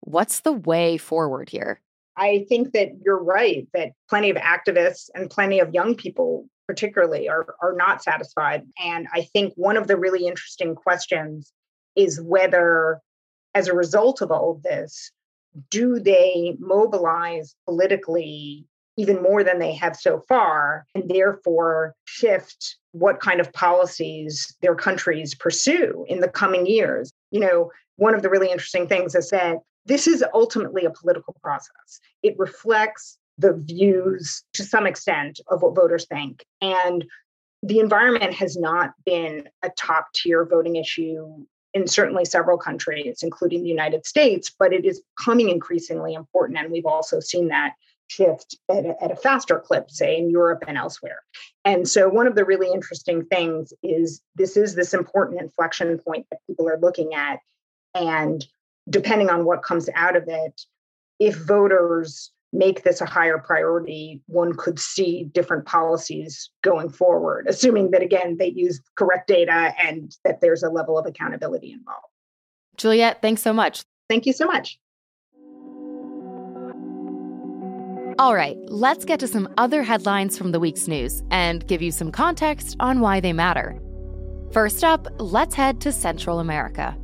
What's 0.00 0.40
the 0.40 0.52
way 0.52 0.96
forward 0.96 1.50
here? 1.50 1.80
I 2.16 2.46
think 2.48 2.72
that 2.72 2.92
you're 3.04 3.22
right 3.22 3.68
that 3.74 3.90
plenty 4.08 4.30
of 4.30 4.36
activists 4.36 5.10
and 5.14 5.28
plenty 5.28 5.60
of 5.60 5.74
young 5.74 5.94
people, 5.94 6.48
particularly, 6.66 7.28
are, 7.28 7.54
are 7.62 7.74
not 7.74 8.02
satisfied. 8.02 8.62
And 8.82 9.06
I 9.12 9.22
think 9.22 9.54
one 9.56 9.76
of 9.76 9.86
the 9.86 9.96
really 9.96 10.26
interesting 10.26 10.74
questions 10.74 11.52
is 11.94 12.20
whether, 12.20 13.00
as 13.54 13.68
a 13.68 13.74
result 13.74 14.20
of 14.20 14.30
all 14.30 14.52
of 14.52 14.62
this, 14.62 15.10
do 15.70 15.98
they 15.98 16.56
mobilize 16.58 17.54
politically 17.64 18.66
even 18.96 19.22
more 19.22 19.44
than 19.44 19.58
they 19.58 19.74
have 19.74 19.94
so 19.94 20.22
far, 20.26 20.86
and 20.94 21.08
therefore 21.08 21.94
shift 22.06 22.76
what 22.92 23.20
kind 23.20 23.40
of 23.40 23.52
policies 23.52 24.56
their 24.62 24.74
countries 24.74 25.34
pursue 25.34 26.06
in 26.08 26.20
the 26.20 26.28
coming 26.28 26.66
years. 26.66 27.12
You 27.30 27.40
know, 27.40 27.70
one 27.96 28.14
of 28.14 28.22
the 28.22 28.30
really 28.30 28.50
interesting 28.50 28.88
things 28.88 29.14
is 29.14 29.30
that 29.30 29.58
this 29.84 30.06
is 30.06 30.24
ultimately 30.32 30.84
a 30.84 30.90
political 30.90 31.36
process. 31.42 32.00
It 32.22 32.38
reflects 32.38 33.18
the 33.38 33.54
views 33.54 34.42
to 34.54 34.64
some 34.64 34.86
extent 34.86 35.40
of 35.48 35.62
what 35.62 35.74
voters 35.74 36.06
think. 36.06 36.44
And 36.60 37.04
the 37.62 37.80
environment 37.80 38.34
has 38.34 38.56
not 38.56 38.92
been 39.04 39.48
a 39.62 39.70
top 39.70 40.08
tier 40.14 40.44
voting 40.44 40.76
issue 40.76 41.44
in 41.74 41.86
certainly 41.86 42.24
several 42.24 42.56
countries, 42.56 43.20
including 43.22 43.62
the 43.62 43.68
United 43.68 44.06
States, 44.06 44.50
but 44.58 44.72
it 44.72 44.84
is 44.84 45.02
becoming 45.16 45.50
increasingly 45.50 46.14
important. 46.14 46.58
And 46.58 46.72
we've 46.72 46.86
also 46.86 47.20
seen 47.20 47.48
that 47.48 47.74
shift 48.08 48.56
at 48.70 48.86
a, 48.86 49.02
at 49.02 49.10
a 49.10 49.16
faster 49.16 49.58
clip, 49.58 49.90
say 49.90 50.16
in 50.16 50.30
Europe 50.30 50.64
and 50.66 50.78
elsewhere. 50.78 51.20
And 51.64 51.88
so, 51.88 52.08
one 52.08 52.26
of 52.26 52.34
the 52.34 52.44
really 52.44 52.72
interesting 52.72 53.24
things 53.26 53.72
is 53.82 54.22
this 54.36 54.56
is 54.56 54.74
this 54.74 54.94
important 54.94 55.40
inflection 55.40 55.98
point 55.98 56.26
that 56.30 56.40
people 56.46 56.68
are 56.68 56.78
looking 56.80 57.14
at. 57.14 57.40
And 57.94 58.46
depending 58.88 59.28
on 59.28 59.44
what 59.44 59.62
comes 59.62 59.90
out 59.94 60.16
of 60.16 60.24
it, 60.28 60.62
if 61.18 61.36
voters 61.36 62.30
make 62.52 62.84
this 62.84 63.00
a 63.00 63.06
higher 63.06 63.38
priority, 63.38 64.22
one 64.26 64.54
could 64.56 64.78
see 64.78 65.24
different 65.32 65.66
policies 65.66 66.50
going 66.62 66.88
forward, 66.88 67.46
assuming 67.48 67.90
that, 67.90 68.02
again, 68.02 68.36
they 68.38 68.50
use 68.50 68.80
correct 68.96 69.28
data 69.28 69.72
and 69.82 70.16
that 70.24 70.40
there's 70.40 70.62
a 70.62 70.70
level 70.70 70.98
of 70.98 71.06
accountability 71.06 71.72
involved. 71.72 72.06
Juliet, 72.76 73.20
thanks 73.22 73.42
so 73.42 73.52
much. 73.52 73.82
Thank 74.08 74.26
you 74.26 74.32
so 74.32 74.46
much. 74.46 74.78
All 78.18 78.34
right, 78.34 78.56
let's 78.68 79.04
get 79.04 79.20
to 79.20 79.28
some 79.28 79.52
other 79.58 79.82
headlines 79.82 80.38
from 80.38 80.52
the 80.52 80.60
week's 80.60 80.88
news 80.88 81.22
and 81.30 81.66
give 81.66 81.82
you 81.82 81.90
some 81.92 82.10
context 82.10 82.74
on 82.80 83.00
why 83.00 83.20
they 83.20 83.34
matter. 83.34 83.78
First 84.52 84.84
up, 84.84 85.06
let's 85.18 85.54
head 85.54 85.82
to 85.82 85.92
Central 85.92 86.38
America. 86.38 86.96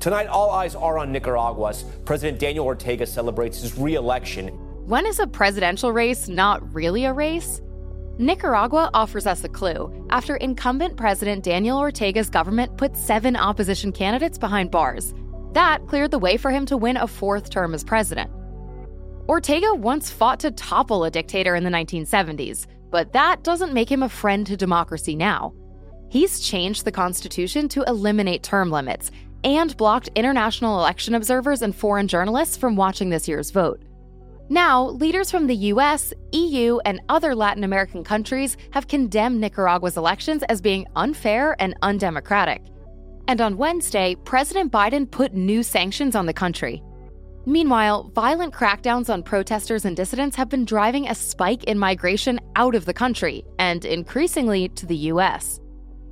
Tonight, 0.00 0.26
all 0.26 0.50
eyes 0.50 0.74
are 0.74 0.98
on 0.98 1.12
Nicaragua 1.12 1.74
President 2.06 2.38
Daniel 2.38 2.64
Ortega 2.64 3.06
celebrates 3.06 3.60
his 3.60 3.76
re 3.76 3.94
election. 3.94 4.58
When 4.86 5.06
is 5.06 5.18
a 5.18 5.26
presidential 5.26 5.92
race 5.92 6.28
not 6.28 6.74
really 6.74 7.06
a 7.06 7.12
race? 7.14 7.62
Nicaragua 8.18 8.90
offers 8.92 9.26
us 9.26 9.42
a 9.42 9.48
clue 9.48 10.06
after 10.10 10.36
incumbent 10.36 10.98
President 10.98 11.42
Daniel 11.42 11.78
Ortega's 11.78 12.28
government 12.28 12.76
put 12.76 12.94
seven 12.94 13.34
opposition 13.34 13.92
candidates 13.92 14.36
behind 14.36 14.70
bars. 14.70 15.14
That 15.54 15.86
cleared 15.86 16.10
the 16.10 16.18
way 16.18 16.36
for 16.36 16.50
him 16.50 16.66
to 16.66 16.76
win 16.76 16.98
a 16.98 17.06
fourth 17.06 17.48
term 17.48 17.72
as 17.72 17.82
president. 17.82 18.30
Ortega 19.26 19.74
once 19.74 20.10
fought 20.10 20.38
to 20.40 20.50
topple 20.50 21.04
a 21.04 21.10
dictator 21.10 21.54
in 21.54 21.64
the 21.64 21.70
1970s, 21.70 22.66
but 22.90 23.10
that 23.14 23.42
doesn't 23.42 23.72
make 23.72 23.90
him 23.90 24.02
a 24.02 24.08
friend 24.10 24.46
to 24.46 24.54
democracy 24.54 25.16
now. 25.16 25.54
He's 26.10 26.40
changed 26.40 26.84
the 26.84 26.92
Constitution 26.92 27.70
to 27.70 27.84
eliminate 27.84 28.42
term 28.42 28.70
limits 28.70 29.10
and 29.44 29.74
blocked 29.78 30.10
international 30.14 30.78
election 30.78 31.14
observers 31.14 31.62
and 31.62 31.74
foreign 31.74 32.06
journalists 32.06 32.58
from 32.58 32.76
watching 32.76 33.08
this 33.08 33.26
year's 33.26 33.50
vote. 33.50 33.82
Now, 34.50 34.84
leaders 34.84 35.30
from 35.30 35.46
the 35.46 35.56
US, 35.72 36.12
EU, 36.32 36.78
and 36.84 37.00
other 37.08 37.34
Latin 37.34 37.64
American 37.64 38.04
countries 38.04 38.58
have 38.72 38.88
condemned 38.88 39.40
Nicaragua's 39.40 39.96
elections 39.96 40.42
as 40.50 40.60
being 40.60 40.86
unfair 40.96 41.56
and 41.58 41.74
undemocratic. 41.80 42.60
And 43.26 43.40
on 43.40 43.56
Wednesday, 43.56 44.16
President 44.24 44.70
Biden 44.70 45.10
put 45.10 45.32
new 45.32 45.62
sanctions 45.62 46.14
on 46.14 46.26
the 46.26 46.34
country. 46.34 46.82
Meanwhile, 47.46 48.10
violent 48.14 48.52
crackdowns 48.52 49.08
on 49.08 49.22
protesters 49.22 49.86
and 49.86 49.96
dissidents 49.96 50.36
have 50.36 50.50
been 50.50 50.66
driving 50.66 51.08
a 51.08 51.14
spike 51.14 51.64
in 51.64 51.78
migration 51.78 52.38
out 52.54 52.74
of 52.74 52.84
the 52.84 52.94
country 52.94 53.44
and 53.58 53.84
increasingly 53.86 54.68
to 54.70 54.84
the 54.84 54.96
US. 55.12 55.58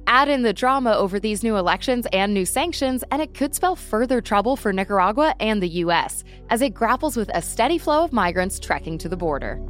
Add 0.06 0.28
in 0.28 0.42
the 0.42 0.52
drama 0.52 0.92
over 0.92 1.20
these 1.20 1.42
new 1.42 1.56
elections 1.56 2.06
and 2.12 2.34
new 2.34 2.44
sanctions, 2.44 3.04
and 3.10 3.22
it 3.22 3.34
could 3.34 3.54
spell 3.54 3.76
further 3.76 4.20
trouble 4.20 4.56
for 4.56 4.72
Nicaragua 4.72 5.34
and 5.40 5.62
the 5.62 5.68
US 5.68 6.24
as 6.50 6.60
it 6.60 6.74
grapples 6.74 7.16
with 7.16 7.30
a 7.34 7.42
steady 7.42 7.78
flow 7.78 8.04
of 8.04 8.12
migrants 8.12 8.58
trekking 8.58 8.98
to 8.98 9.08
the 9.08 9.16
border. 9.16 9.60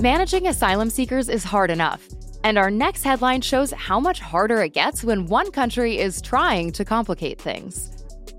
Managing 0.00 0.46
asylum 0.46 0.88
seekers 0.88 1.28
is 1.28 1.44
hard 1.44 1.70
enough, 1.70 2.08
and 2.44 2.56
our 2.56 2.70
next 2.70 3.02
headline 3.02 3.40
shows 3.40 3.72
how 3.72 4.00
much 4.00 4.20
harder 4.20 4.62
it 4.62 4.72
gets 4.72 5.04
when 5.04 5.26
one 5.26 5.50
country 5.50 5.98
is 5.98 6.22
trying 6.22 6.72
to 6.72 6.84
complicate 6.84 7.40
things. 7.40 7.90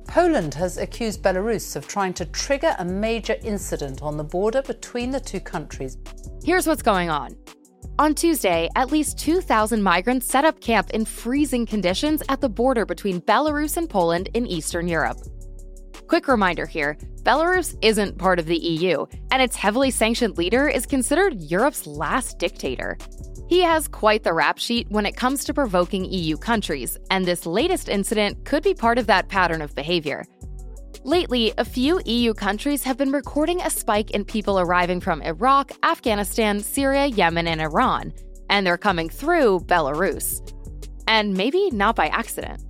Poland 0.08 0.54
has 0.56 0.78
accused 0.78 1.22
Belarus 1.22 1.76
of 1.76 1.88
trying 1.88 2.14
to 2.16 2.26
trigger 2.26 2.76
a 2.80 2.86
major 2.86 3.36
incident 3.44 4.02
on 4.02 4.18
the 4.18 4.24
border 4.24 4.62
between 4.62 5.12
the 5.12 5.20
two 5.20 5.40
countries. 5.40 5.98
Here's 6.44 6.66
what's 6.66 6.82
going 6.82 7.10
on. 7.10 7.38
On 8.02 8.16
Tuesday, 8.16 8.68
at 8.76 8.92
least 8.92 9.20
2,000 9.20 9.84
migrants 9.84 10.26
set 10.26 10.44
up 10.44 10.60
camp 10.60 10.90
in 10.90 11.06
freezing 11.06 11.68
conditions 11.68 12.24
at 12.30 12.42
the 12.42 12.50
border 12.50 12.84
between 12.84 13.22
Belarus 13.22 13.78
and 13.78 13.88
Poland 13.88 14.28
in 14.34 14.48
Eastern 14.48 14.88
Europe. 14.88 15.20
Quick 16.08 16.28
reminder 16.28 16.66
here 16.66 16.98
Belarus 17.22 17.78
isn't 17.84 18.18
part 18.18 18.40
of 18.40 18.48
the 18.48 18.58
EU, 18.58 19.06
and 19.30 19.40
its 19.40 19.56
heavily 19.56 19.92
sanctioned 19.92 20.36
leader 20.36 20.68
is 20.68 20.88
considered 20.88 21.44
Europe's 21.44 21.86
last 21.86 22.40
dictator. 22.40 22.98
He 23.48 23.62
has 23.62 23.88
quite 23.88 24.24
the 24.24 24.34
rap 24.34 24.58
sheet 24.58 24.90
when 24.90 25.06
it 25.06 25.16
comes 25.16 25.46
to 25.46 25.54
provoking 25.54 26.06
EU 26.06 26.38
countries, 26.38 26.98
and 27.12 27.24
this 27.24 27.46
latest 27.46 27.88
incident 27.88 28.46
could 28.46 28.64
be 28.64 28.74
part 28.74 28.98
of 28.98 29.06
that 29.06 29.30
pattern 29.30 29.62
of 29.62 29.76
behavior. 29.76 30.26
Lately, 31.04 31.54
a 31.58 31.66
few 31.66 32.00
EU 32.06 32.34
countries 32.34 32.84
have 32.84 32.98
been 32.98 33.12
recording 33.12 33.62
a 33.62 33.70
spike 33.70 34.12
in 34.12 34.24
people 34.24 34.60
arriving 34.60 35.00
from 35.00 35.22
Iraq, 35.22 35.72
Afghanistan, 35.84 36.60
Syria, 36.60 37.08
Yemen, 37.08 37.48
and 37.48 37.60
Iran, 37.60 38.14
and 38.50 38.66
they're 38.66 38.78
coming 38.78 39.10
through 39.10 39.62
Belarus. 39.62 40.42
And 41.08 41.34
maybe 41.34 41.72
not 41.72 41.96
by 41.96 42.08
accident. 42.08 42.64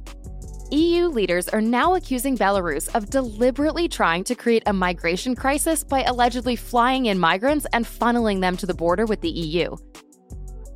EU 0.71 1.07
leaders 1.09 1.49
are 1.49 1.59
now 1.59 1.95
accusing 1.95 2.37
Belarus 2.37 2.93
of 2.95 3.09
deliberately 3.09 3.89
trying 3.89 4.23
to 4.23 4.35
create 4.35 4.63
a 4.65 4.71
migration 4.71 5.35
crisis 5.35 5.83
by 5.83 6.03
allegedly 6.03 6.55
flying 6.55 7.07
in 7.07 7.19
migrants 7.19 7.67
and 7.73 7.85
funneling 7.85 8.39
them 8.39 8.55
to 8.55 8.65
the 8.65 8.73
border 8.73 9.05
with 9.05 9.19
the 9.19 9.29
EU. 9.29 9.75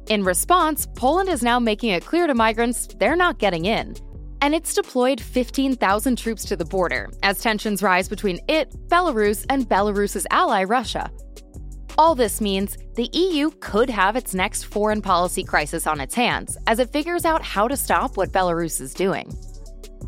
In 0.09 0.23
response, 0.23 0.85
Poland 0.95 1.29
is 1.29 1.41
now 1.41 1.59
making 1.59 1.91
it 1.91 2.05
clear 2.05 2.27
to 2.27 2.35
migrants 2.35 2.87
they're 2.99 3.15
not 3.15 3.39
getting 3.39 3.65
in 3.65 3.95
and 4.41 4.55
it's 4.55 4.73
deployed 4.73 5.19
15,000 5.19 6.17
troops 6.17 6.45
to 6.45 6.55
the 6.55 6.65
border 6.65 7.09
as 7.23 7.41
tensions 7.41 7.81
rise 7.81 8.07
between 8.07 8.39
it, 8.47 8.71
Belarus, 8.87 9.45
and 9.49 9.67
Belarus's 9.67 10.27
ally, 10.31 10.63
Russia. 10.63 11.11
All 11.97 12.13
this 12.13 12.41
means 12.41 12.77
the 12.95 13.09
EU 13.13 13.51
could 13.61 13.89
have 13.89 14.15
its 14.15 14.33
next 14.33 14.63
foreign 14.63 15.01
policy 15.01 15.43
crisis 15.43 15.87
on 15.87 16.01
its 16.01 16.13
hands 16.13 16.57
as 16.67 16.79
it 16.79 16.91
figures 16.91 17.23
out 17.23 17.41
how 17.41 17.67
to 17.67 17.77
stop 17.77 18.17
what 18.17 18.33
Belarus 18.33 18.81
is 18.81 18.93
doing. 18.93 19.31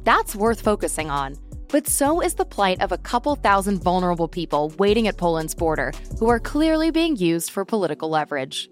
That's 0.03 0.35
worth 0.35 0.61
focusing 0.61 1.09
on, 1.09 1.35
but 1.69 1.87
so 1.87 2.21
is 2.21 2.33
the 2.33 2.45
plight 2.45 2.81
of 2.81 2.91
a 2.91 2.97
couple 2.97 3.35
thousand 3.35 3.81
vulnerable 3.81 4.27
people 4.27 4.73
waiting 4.77 5.07
at 5.07 5.17
Poland's 5.17 5.55
border 5.55 5.91
who 6.19 6.27
are 6.27 6.39
clearly 6.39 6.91
being 6.91 7.15
used 7.15 7.51
for 7.51 7.63
political 7.63 8.09
leverage. 8.09 8.69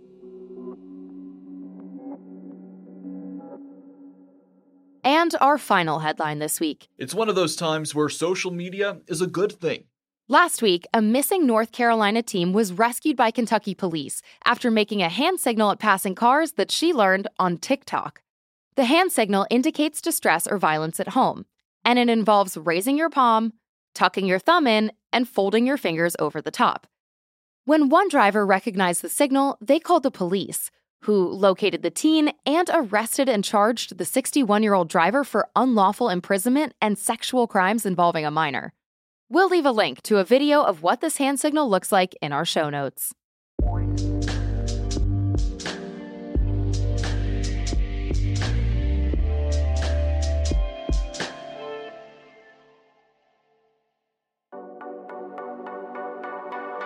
And 5.05 5.35
our 5.39 5.59
final 5.59 5.99
headline 5.99 6.39
this 6.39 6.59
week. 6.59 6.87
It's 6.97 7.13
one 7.13 7.29
of 7.29 7.35
those 7.35 7.55
times 7.55 7.93
where 7.93 8.09
social 8.09 8.49
media 8.49 9.01
is 9.07 9.21
a 9.21 9.27
good 9.27 9.51
thing. 9.51 9.83
Last 10.27 10.63
week, 10.63 10.87
a 10.95 10.99
missing 10.99 11.45
North 11.45 11.71
Carolina 11.71 12.23
teen 12.23 12.53
was 12.53 12.73
rescued 12.73 13.15
by 13.15 13.29
Kentucky 13.29 13.75
police 13.75 14.23
after 14.45 14.71
making 14.71 15.03
a 15.03 15.09
hand 15.09 15.39
signal 15.39 15.69
at 15.69 15.77
passing 15.77 16.15
cars 16.15 16.53
that 16.53 16.71
she 16.71 16.91
learned 16.91 17.27
on 17.37 17.57
TikTok. 17.57 18.23
The 18.75 18.85
hand 18.85 19.11
signal 19.11 19.45
indicates 19.51 20.01
distress 20.01 20.47
or 20.47 20.57
violence 20.57 20.99
at 20.99 21.09
home, 21.09 21.45
and 21.85 21.99
it 21.99 22.09
involves 22.09 22.57
raising 22.57 22.97
your 22.97 23.11
palm, 23.11 23.53
tucking 23.93 24.25
your 24.25 24.39
thumb 24.39 24.65
in, 24.65 24.91
and 25.13 25.29
folding 25.29 25.67
your 25.67 25.77
fingers 25.77 26.15
over 26.17 26.41
the 26.41 26.49
top. 26.49 26.87
When 27.65 27.89
one 27.89 28.09
driver 28.09 28.43
recognized 28.43 29.03
the 29.03 29.09
signal, 29.09 29.59
they 29.61 29.79
called 29.79 30.01
the 30.01 30.09
police, 30.09 30.71
who 31.01 31.27
located 31.27 31.81
the 31.81 31.91
teen 31.91 32.31
and 32.45 32.69
arrested 32.73 33.29
and 33.29 33.43
charged 33.43 33.97
the 33.97 34.05
61 34.05 34.63
year 34.63 34.73
old 34.73 34.89
driver 34.89 35.23
for 35.23 35.47
unlawful 35.55 36.09
imprisonment 36.09 36.73
and 36.81 36.97
sexual 36.97 37.47
crimes 37.47 37.85
involving 37.85 38.25
a 38.25 38.31
minor. 38.31 38.73
We'll 39.29 39.49
leave 39.49 39.65
a 39.65 39.71
link 39.71 40.01
to 40.03 40.17
a 40.17 40.23
video 40.23 40.61
of 40.61 40.83
what 40.83 41.01
this 41.01 41.17
hand 41.17 41.39
signal 41.39 41.69
looks 41.69 41.91
like 41.91 42.15
in 42.21 42.31
our 42.31 42.45
show 42.45 42.69
notes. 42.69 43.13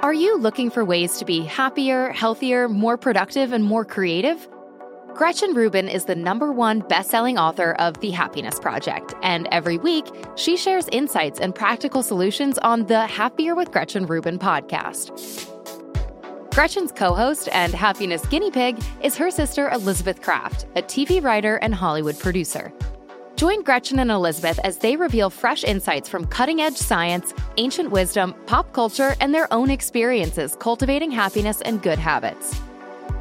Are 0.01 0.13
you 0.13 0.38
looking 0.38 0.69
for 0.69 0.85
ways 0.85 1.17
to 1.17 1.25
be 1.25 1.41
happier, 1.41 2.12
healthier, 2.12 2.69
more 2.69 2.97
productive, 2.97 3.51
and 3.51 3.65
more 3.65 3.83
creative? 3.83 4.47
Gretchen 5.13 5.53
Rubin 5.53 5.89
is 5.89 6.05
the 6.05 6.15
number 6.15 6.53
one 6.53 6.79
best-selling 6.79 7.38
author 7.38 7.73
of 7.73 7.99
The 7.99 8.12
Happiness 8.12 8.62
Project, 8.62 9.13
and 9.23 9.49
every 9.51 9.77
week 9.77 10.05
she 10.38 10.55
shares 10.55 10.88
insights 10.93 11.41
and 11.41 11.53
practical 11.53 12.01
solutions 12.01 12.57
on 12.59 12.85
the 12.85 13.07
Happier 13.07 13.55
with 13.55 13.71
Gretchen 13.71 14.05
Rubin 14.05 14.39
podcast. 14.39 15.12
Gretchen's 16.55 16.93
co-host 16.93 17.49
and 17.51 17.73
happiness 17.73 18.25
guinea 18.27 18.51
pig 18.51 18.81
is 19.03 19.17
her 19.17 19.29
sister 19.29 19.67
Elizabeth 19.67 20.21
Craft, 20.21 20.65
a 20.77 20.81
TV 20.81 21.21
writer 21.21 21.57
and 21.57 21.75
Hollywood 21.75 22.17
producer. 22.17 22.71
Join 23.39 23.63
Gretchen 23.63 23.99
and 23.99 24.12
Elizabeth 24.12 24.60
as 24.65 24.80
they 24.80 24.97
reveal 24.97 25.30
fresh 25.30 25.63
insights 25.63 26.10
from 26.10 26.25
cutting 26.25 26.60
edge 26.60 26.75
science, 26.75 27.34
ancient 27.56 27.89
wisdom, 27.89 28.36
pop 28.47 28.73
culture, 28.73 29.15
and 29.21 29.34
their 29.34 29.47
own 29.54 29.69
experiences 29.69 30.58
cultivating 30.60 31.10
happiness 31.10 31.62
and 31.62 31.82
good 31.82 31.97
habits. 31.97 32.60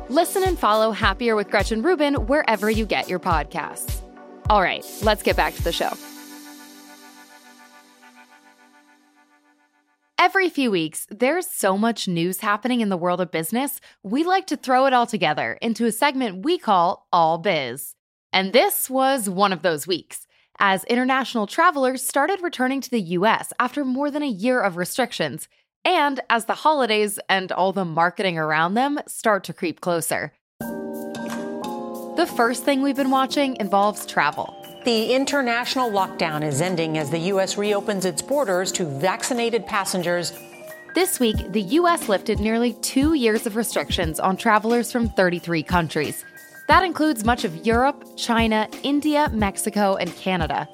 Listen 0.09 0.43
and 0.43 0.59
follow 0.59 0.91
Happier 0.91 1.37
with 1.37 1.49
Gretchen 1.49 1.83
Rubin 1.83 2.15
wherever 2.27 2.69
you 2.69 2.85
get 2.85 3.09
your 3.09 3.21
podcasts. 3.21 4.01
All 4.51 4.61
right, 4.61 4.85
let's 5.05 5.23
get 5.23 5.37
back 5.37 5.55
to 5.55 5.63
the 5.63 5.71
show. 5.71 5.93
Every 10.19 10.49
few 10.49 10.73
weeks, 10.73 11.07
there's 11.11 11.47
so 11.47 11.79
much 11.79 12.09
news 12.09 12.41
happening 12.41 12.81
in 12.81 12.89
the 12.89 12.97
world 12.97 13.21
of 13.21 13.31
business, 13.31 13.81
we 14.03 14.25
like 14.25 14.49
to 14.49 14.57
throw 14.57 14.87
it 14.87 14.93
all 14.93 15.07
together 15.07 15.57
into 15.63 15.87
a 15.87 15.93
segment 15.93 16.45
we 16.45 16.59
call 16.59 17.07
All 17.13 17.39
Biz. 17.39 17.95
And 18.33 18.53
this 18.53 18.91
was 18.91 19.29
one 19.29 19.53
of 19.53 19.62
those 19.62 19.87
weeks, 19.87 20.27
as 20.59 20.85
international 20.85 21.47
travelers 21.47 22.05
started 22.05 22.43
returning 22.43 22.81
to 22.81 22.91
the 22.91 23.01
US 23.01 23.53
after 23.59 23.85
more 23.85 24.11
than 24.11 24.23
a 24.23 24.27
year 24.27 24.61
of 24.61 24.77
restrictions, 24.77 25.49
and 25.85 26.21
as 26.29 26.45
the 26.45 26.55
holidays 26.55 27.19
and 27.29 27.51
all 27.53 27.73
the 27.73 27.85
marketing 27.85 28.38
around 28.38 28.75
them 28.75 28.99
start 29.07 29.45
to 29.45 29.53
creep 29.53 29.81
closer. 29.81 30.33
The 32.19 32.31
first 32.37 32.64
thing 32.64 32.83
we've 32.83 32.97
been 32.97 33.11
watching 33.11 33.57
involves 33.61 34.05
travel. 34.05 34.55
The 34.85 35.12
international 35.12 35.91
lockdown 35.91 36.45
is 36.45 36.61
ending 36.61 36.99
as 36.99 37.11
the 37.11 37.19
U.S. 37.33 37.57
reopens 37.57 38.05
its 38.05 38.23
borders 38.23 38.73
to 38.73 38.85
vaccinated 38.85 39.67
passengers. 39.67 40.33
This 40.95 41.21
week, 41.21 41.53
the 41.53 41.62
U.S. 41.62 42.09
lifted 42.09 42.41
nearly 42.41 42.73
two 42.75 43.14
years 43.14 43.47
of 43.47 43.55
restrictions 43.55 44.19
on 44.19 44.37
travelers 44.37 44.91
from 44.91 45.09
33 45.11 45.62
countries. 45.62 46.25
That 46.69 46.83
includes 46.83 47.25
much 47.25 47.45
of 47.45 47.67
Europe, 47.67 48.05
China, 48.17 48.69
India, 48.83 49.31
Mexico, 49.33 49.97
and 49.97 50.15
Canada. 50.17 50.69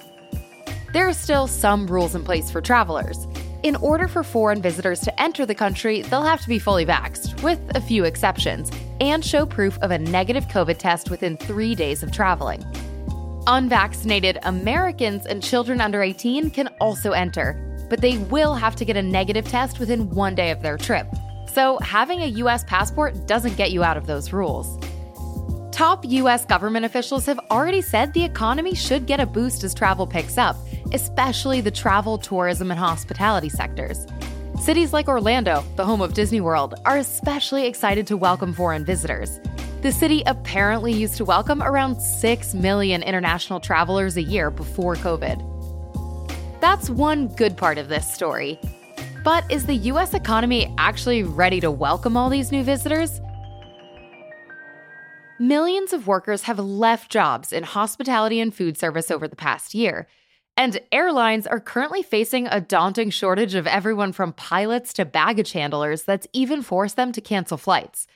There 0.92 1.08
are 1.08 1.12
still 1.12 1.46
some 1.46 1.86
rules 1.86 2.16
in 2.16 2.24
place 2.24 2.50
for 2.50 2.60
travelers. 2.60 3.28
In 3.62 3.76
order 3.76 4.08
for 4.08 4.24
foreign 4.24 4.60
visitors 4.60 4.98
to 5.02 5.22
enter 5.22 5.46
the 5.46 5.54
country, 5.54 6.02
they'll 6.02 6.24
have 6.24 6.40
to 6.40 6.48
be 6.48 6.58
fully 6.58 6.84
vaxxed, 6.84 7.40
with 7.44 7.60
a 7.76 7.80
few 7.80 8.04
exceptions, 8.04 8.72
and 9.00 9.24
show 9.24 9.46
proof 9.46 9.78
of 9.82 9.92
a 9.92 9.98
negative 9.98 10.48
COVID 10.48 10.78
test 10.78 11.10
within 11.10 11.36
three 11.36 11.76
days 11.76 12.02
of 12.02 12.10
traveling. 12.10 12.64
Unvaccinated 13.46 14.38
Americans 14.42 15.26
and 15.26 15.44
children 15.44 15.80
under 15.80 16.02
18 16.02 16.50
can 16.50 16.68
also 16.80 17.12
enter, 17.12 17.86
but 17.88 18.00
they 18.00 18.18
will 18.18 18.54
have 18.54 18.74
to 18.76 18.84
get 18.84 18.96
a 18.96 19.02
negative 19.02 19.46
test 19.46 19.78
within 19.78 20.10
one 20.10 20.34
day 20.34 20.50
of 20.50 20.60
their 20.60 20.76
trip. 20.76 21.06
So, 21.52 21.78
having 21.78 22.22
a 22.22 22.26
US 22.42 22.64
passport 22.64 23.28
doesn't 23.28 23.56
get 23.56 23.70
you 23.70 23.84
out 23.84 23.96
of 23.96 24.08
those 24.08 24.32
rules. 24.32 24.83
Top 25.74 26.04
US 26.04 26.44
government 26.44 26.84
officials 26.84 27.26
have 27.26 27.40
already 27.50 27.82
said 27.82 28.12
the 28.12 28.22
economy 28.22 28.76
should 28.76 29.06
get 29.06 29.18
a 29.18 29.26
boost 29.26 29.64
as 29.64 29.74
travel 29.74 30.06
picks 30.06 30.38
up, 30.38 30.54
especially 30.92 31.60
the 31.60 31.70
travel, 31.72 32.16
tourism, 32.16 32.70
and 32.70 32.78
hospitality 32.78 33.48
sectors. 33.48 34.06
Cities 34.62 34.92
like 34.92 35.08
Orlando, 35.08 35.64
the 35.74 35.84
home 35.84 36.00
of 36.00 36.14
Disney 36.14 36.40
World, 36.40 36.76
are 36.84 36.98
especially 36.98 37.66
excited 37.66 38.06
to 38.06 38.16
welcome 38.16 38.52
foreign 38.52 38.84
visitors. 38.84 39.40
The 39.82 39.90
city 39.90 40.22
apparently 40.26 40.92
used 40.92 41.16
to 41.16 41.24
welcome 41.24 41.60
around 41.60 42.00
6 42.00 42.54
million 42.54 43.02
international 43.02 43.58
travelers 43.58 44.16
a 44.16 44.22
year 44.22 44.52
before 44.52 44.94
COVID. 44.94 45.40
That's 46.60 46.88
one 46.88 47.26
good 47.26 47.56
part 47.56 47.78
of 47.78 47.88
this 47.88 48.08
story. 48.08 48.60
But 49.24 49.50
is 49.50 49.66
the 49.66 49.74
US 49.90 50.14
economy 50.14 50.72
actually 50.78 51.24
ready 51.24 51.58
to 51.58 51.72
welcome 51.72 52.16
all 52.16 52.30
these 52.30 52.52
new 52.52 52.62
visitors? 52.62 53.20
Millions 55.40 55.92
of 55.92 56.06
workers 56.06 56.42
have 56.42 56.60
left 56.60 57.10
jobs 57.10 57.52
in 57.52 57.64
hospitality 57.64 58.38
and 58.38 58.54
food 58.54 58.78
service 58.78 59.10
over 59.10 59.26
the 59.26 59.34
past 59.34 59.74
year. 59.74 60.06
And 60.56 60.80
airlines 60.92 61.44
are 61.48 61.58
currently 61.58 62.04
facing 62.04 62.46
a 62.46 62.60
daunting 62.60 63.10
shortage 63.10 63.56
of 63.56 63.66
everyone 63.66 64.12
from 64.12 64.32
pilots 64.32 64.92
to 64.92 65.04
baggage 65.04 65.50
handlers 65.50 66.04
that's 66.04 66.28
even 66.32 66.62
forced 66.62 66.94
them 66.94 67.10
to 67.10 67.20
cancel 67.20 67.56
flights. 67.56 68.06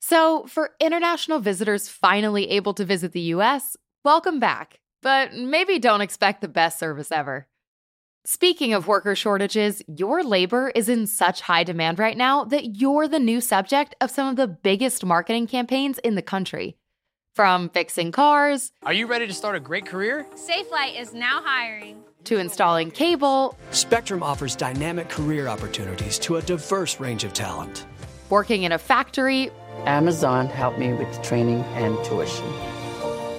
So, 0.00 0.46
for 0.46 0.70
international 0.78 1.40
visitors 1.40 1.88
finally 1.88 2.48
able 2.50 2.72
to 2.74 2.84
visit 2.84 3.10
the 3.10 3.34
US, 3.34 3.76
welcome 4.04 4.38
back. 4.38 4.78
But 5.02 5.34
maybe 5.34 5.80
don't 5.80 6.02
expect 6.02 6.40
the 6.40 6.46
best 6.46 6.78
service 6.78 7.10
ever. 7.10 7.48
Speaking 8.26 8.74
of 8.74 8.86
worker 8.86 9.16
shortages, 9.16 9.82
your 9.86 10.22
labor 10.22 10.70
is 10.74 10.90
in 10.90 11.06
such 11.06 11.40
high 11.40 11.64
demand 11.64 11.98
right 11.98 12.16
now 12.16 12.44
that 12.44 12.76
you're 12.76 13.08
the 13.08 13.18
new 13.18 13.40
subject 13.40 13.94
of 14.02 14.10
some 14.10 14.28
of 14.28 14.36
the 14.36 14.46
biggest 14.46 15.06
marketing 15.06 15.46
campaigns 15.46 15.98
in 15.98 16.16
the 16.16 16.22
country. 16.22 16.76
From 17.34 17.70
fixing 17.70 18.12
cars. 18.12 18.72
Are 18.82 18.92
you 18.92 19.06
ready 19.06 19.26
to 19.26 19.32
start 19.32 19.56
a 19.56 19.60
great 19.60 19.86
career? 19.86 20.26
Safelite 20.34 21.00
is 21.00 21.14
now 21.14 21.40
hiring. 21.42 22.02
To 22.24 22.36
installing 22.36 22.90
cable. 22.90 23.56
Spectrum 23.70 24.22
offers 24.22 24.54
dynamic 24.54 25.08
career 25.08 25.48
opportunities 25.48 26.18
to 26.18 26.36
a 26.36 26.42
diverse 26.42 27.00
range 27.00 27.24
of 27.24 27.32
talent. 27.32 27.86
Working 28.28 28.64
in 28.64 28.72
a 28.72 28.78
factory. 28.78 29.50
Amazon 29.86 30.46
helped 30.46 30.78
me 30.78 30.92
with 30.92 31.22
training 31.22 31.62
and 31.72 31.96
tuition. 32.04 32.44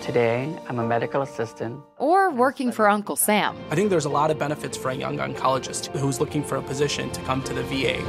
Today, 0.02 0.58
I'm 0.68 0.80
a 0.80 0.84
medical 0.84 1.22
assistant. 1.22 1.80
Or 1.98 2.32
working 2.32 2.72
for 2.72 2.90
Uncle 2.90 3.16
Sam. 3.16 3.56
I 3.70 3.76
think 3.76 3.92
there's 3.92 4.06
a 4.06 4.10
lot 4.10 4.32
of 4.32 4.40
benefits 4.40 4.76
for 4.76 4.90
a 4.90 4.96
young 4.96 5.20
oncologist 5.20 5.96
who's 5.96 6.20
looking 6.20 6.44
for 6.44 6.56
a 6.56 6.62
position 6.62 7.12
to 7.12 7.22
come 7.22 7.44
to 7.44 7.54
the 7.54 7.62
VA. 7.62 8.02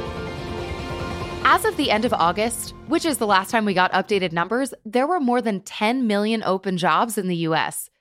As 1.45 1.65
of 1.65 1.77
the 1.77 1.91
end 1.91 2.03
of 2.03 2.11
August, 2.11 2.73
which 2.87 3.05
is 3.05 3.19
the 3.19 3.27
last 3.27 3.51
time 3.51 3.63
we 3.63 3.75
got 3.75 3.91
updated 3.91 4.31
numbers, 4.31 4.73
there 4.83 5.05
were 5.05 5.19
more 5.19 5.39
than 5.39 5.61
10 5.61 6.07
million 6.07 6.41
open 6.41 6.77
jobs 6.77 7.19
in 7.19 7.27
the 7.27 7.35
US. 7.47 7.91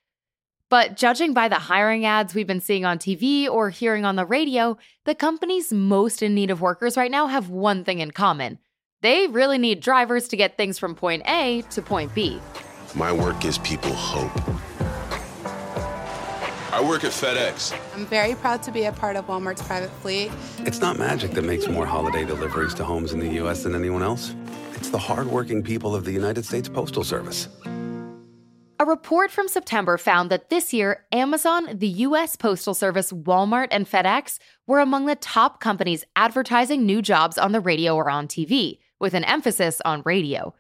But 0.71 0.97
judging 0.97 1.35
by 1.35 1.49
the 1.49 1.57
hiring 1.57 2.07
ads 2.07 2.35
we've 2.35 2.47
been 2.47 2.63
seeing 2.63 2.87
on 2.87 2.99
TV 2.99 3.47
or 3.47 3.69
hearing 3.69 4.07
on 4.07 4.17
the 4.17 4.25
radio, 4.25 4.79
the 5.05 5.15
companies 5.15 5.71
most 5.71 6.23
in 6.23 6.35
need 6.35 6.51
of 6.51 6.63
workers 6.63 6.97
right 6.97 7.11
now 7.11 7.27
have 7.27 7.51
one 7.51 7.85
thing 7.85 7.99
in 7.99 8.11
common. 8.11 8.59
They 9.03 9.27
really 9.27 9.59
need 9.59 9.81
drivers 9.81 10.29
to 10.29 10.37
get 10.39 10.57
things 10.57 10.79
from 10.79 10.95
point 10.95 11.25
A 11.29 11.63
to 11.73 11.83
point 11.83 12.15
B. 12.15 12.41
My 12.95 13.11
work 13.11 13.41
gives 13.41 13.57
people 13.59 13.93
hope. 13.93 14.31
I 16.73 16.81
work 16.83 17.05
at 17.05 17.13
FedEx. 17.13 17.79
I'm 17.95 18.05
very 18.07 18.35
proud 18.35 18.63
to 18.65 18.73
be 18.73 18.85
a 18.85 18.93
part 18.93 19.17
of 19.17 19.27
Walmart's 19.27 19.63
private 19.63 19.91
fleet. 20.01 20.31
It's 20.59 20.81
not 20.81 20.99
magic 20.99 21.31
that 21.33 21.43
makes 21.43 21.69
more 21.69 21.87
holiday 21.87 22.25
deliveries 22.25 22.75
to 22.75 22.85
homes 22.85 23.13
in 23.13 23.21
the 23.21 23.29
U.S. 23.35 23.63
than 23.63 23.75
anyone 23.75 24.03
else. 24.03 24.35
It's 24.75 24.91
the 24.91 24.99
hardworking 24.99 25.63
people 25.63 25.95
of 25.95 26.05
the 26.05 26.13
United 26.13 26.45
States 26.45 26.69
Postal 26.69 27.05
Service. 27.05 27.49
A 28.79 28.85
report 28.85 29.31
from 29.31 29.49
September 29.49 29.97
found 29.97 30.31
that 30.31 30.51
this 30.51 30.73
year, 30.75 31.05
Amazon, 31.13 31.69
the 31.73 31.89
U.S. 31.89 32.37
Postal 32.37 32.75
Service, 32.75 33.13
Walmart, 33.13 33.69
and 33.71 33.89
FedEx 33.89 34.39
were 34.67 34.81
among 34.81 35.07
the 35.07 35.15
top 35.15 35.61
companies 35.61 36.05
advertising 36.17 36.85
new 36.85 37.01
jobs 37.01 37.39
on 37.39 37.53
the 37.53 37.61
radio 37.61 37.95
or 37.95 38.11
on 38.11 38.27
TV, 38.27 38.79
with 38.99 39.15
an 39.15 39.25
emphasis 39.25 39.81
on 39.85 40.03
radio. 40.05 40.53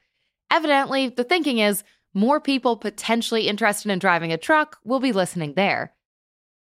Evidently, 0.50 1.08
the 1.08 1.24
thinking 1.24 1.58
is 1.58 1.82
more 2.14 2.40
people 2.40 2.76
potentially 2.76 3.48
interested 3.48 3.90
in 3.90 3.98
driving 3.98 4.32
a 4.32 4.36
truck 4.36 4.78
will 4.84 5.00
be 5.00 5.12
listening 5.12 5.54
there. 5.54 5.94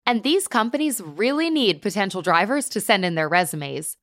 And 0.06 0.24
these 0.24 0.48
companies 0.48 1.02
really 1.02 1.50
need 1.50 1.82
potential 1.82 2.22
drivers 2.22 2.70
to 2.70 2.82
send 2.82 3.06
in 3.06 3.16
their 3.16 3.30
resumes. 3.30 3.98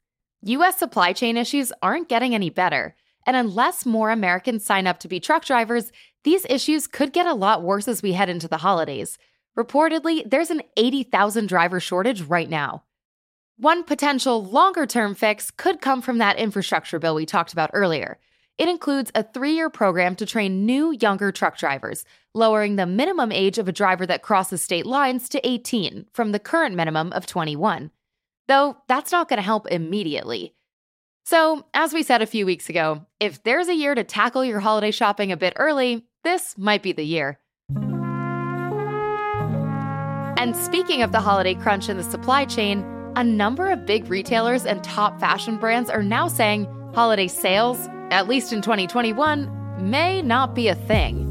US 0.44 0.78
supply 0.78 1.12
chain 1.12 1.36
issues 1.36 1.72
aren't 1.82 2.08
getting 2.08 2.34
any 2.34 2.50
better, 2.50 2.96
and 3.26 3.36
unless 3.36 3.86
more 3.86 4.10
Americans 4.10 4.64
sign 4.64 4.86
up 4.86 4.98
to 5.00 5.08
be 5.08 5.20
truck 5.20 5.44
drivers, 5.44 5.92
these 6.24 6.44
issues 6.46 6.86
could 6.86 7.12
get 7.12 7.26
a 7.26 7.34
lot 7.34 7.62
worse 7.62 7.86
as 7.86 8.02
we 8.02 8.12
head 8.12 8.28
into 8.28 8.48
the 8.48 8.58
holidays. 8.58 9.18
Reportedly, 9.56 10.28
there's 10.28 10.50
an 10.50 10.62
80,000 10.76 11.48
driver 11.48 11.78
shortage 11.78 12.22
right 12.22 12.48
now. 12.48 12.84
One 13.56 13.84
potential 13.84 14.44
longer 14.44 14.86
term 14.86 15.14
fix 15.14 15.50
could 15.50 15.80
come 15.80 16.02
from 16.02 16.18
that 16.18 16.38
infrastructure 16.38 16.98
bill 16.98 17.14
we 17.14 17.26
talked 17.26 17.52
about 17.52 17.70
earlier. 17.72 18.18
It 18.58 18.68
includes 18.68 19.10
a 19.14 19.22
three 19.22 19.54
year 19.54 19.70
program 19.70 20.14
to 20.16 20.26
train 20.26 20.66
new, 20.66 20.92
younger 21.00 21.32
truck 21.32 21.56
drivers, 21.56 22.04
lowering 22.34 22.76
the 22.76 22.86
minimum 22.86 23.32
age 23.32 23.58
of 23.58 23.68
a 23.68 23.72
driver 23.72 24.06
that 24.06 24.22
crosses 24.22 24.62
state 24.62 24.86
lines 24.86 25.28
to 25.30 25.46
18 25.46 26.06
from 26.12 26.32
the 26.32 26.38
current 26.38 26.74
minimum 26.74 27.12
of 27.12 27.26
21. 27.26 27.90
Though 28.48 28.76
that's 28.88 29.12
not 29.12 29.28
going 29.28 29.38
to 29.38 29.42
help 29.42 29.66
immediately. 29.68 30.54
So, 31.24 31.66
as 31.72 31.92
we 31.92 32.02
said 32.02 32.20
a 32.20 32.26
few 32.26 32.44
weeks 32.44 32.68
ago, 32.68 33.06
if 33.20 33.42
there's 33.44 33.68
a 33.68 33.74
year 33.74 33.94
to 33.94 34.02
tackle 34.02 34.44
your 34.44 34.60
holiday 34.60 34.90
shopping 34.90 35.30
a 35.30 35.36
bit 35.36 35.54
early, 35.56 36.04
this 36.24 36.58
might 36.58 36.82
be 36.82 36.92
the 36.92 37.04
year. 37.04 37.38
And 40.36 40.56
speaking 40.56 41.02
of 41.02 41.12
the 41.12 41.20
holiday 41.20 41.54
crunch 41.54 41.88
in 41.88 41.96
the 41.96 42.02
supply 42.02 42.44
chain, 42.44 42.84
a 43.14 43.22
number 43.22 43.70
of 43.70 43.86
big 43.86 44.08
retailers 44.08 44.66
and 44.66 44.82
top 44.82 45.20
fashion 45.20 45.58
brands 45.58 45.88
are 45.88 46.02
now 46.02 46.26
saying 46.26 46.66
holiday 46.94 47.28
sales, 47.28 47.88
at 48.12 48.28
least 48.28 48.52
in 48.52 48.60
2021, 48.60 49.90
may 49.90 50.20
not 50.20 50.54
be 50.54 50.68
a 50.68 50.74
thing. 50.74 51.28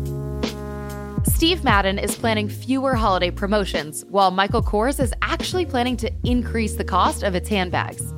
Steve 1.23 1.63
Madden 1.63 1.99
is 1.99 2.15
planning 2.15 2.49
fewer 2.49 2.95
holiday 2.95 3.29
promotions, 3.29 4.03
while 4.09 4.31
Michael 4.31 4.63
Kors 4.63 4.99
is 4.99 5.13
actually 5.21 5.65
planning 5.65 5.95
to 5.97 6.11
increase 6.23 6.75
the 6.75 6.83
cost 6.83 7.23
of 7.23 7.35
its 7.35 7.47
handbags. 7.47 8.13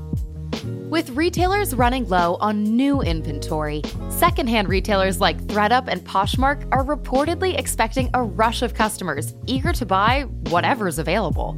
With 0.90 1.10
retailers 1.10 1.76
running 1.76 2.08
low 2.08 2.36
on 2.40 2.64
new 2.64 3.02
inventory, 3.02 3.82
secondhand 4.10 4.70
retailers 4.70 5.20
like 5.20 5.42
ThredUp 5.44 5.88
and 5.88 6.02
Poshmark 6.06 6.68
are 6.72 6.86
reportedly 6.86 7.58
expecting 7.58 8.10
a 8.14 8.24
rush 8.24 8.62
of 8.62 8.74
customers 8.74 9.34
eager 9.46 9.74
to 9.74 9.86
buy 9.86 10.22
whatever's 10.50 11.00
available. 11.00 11.58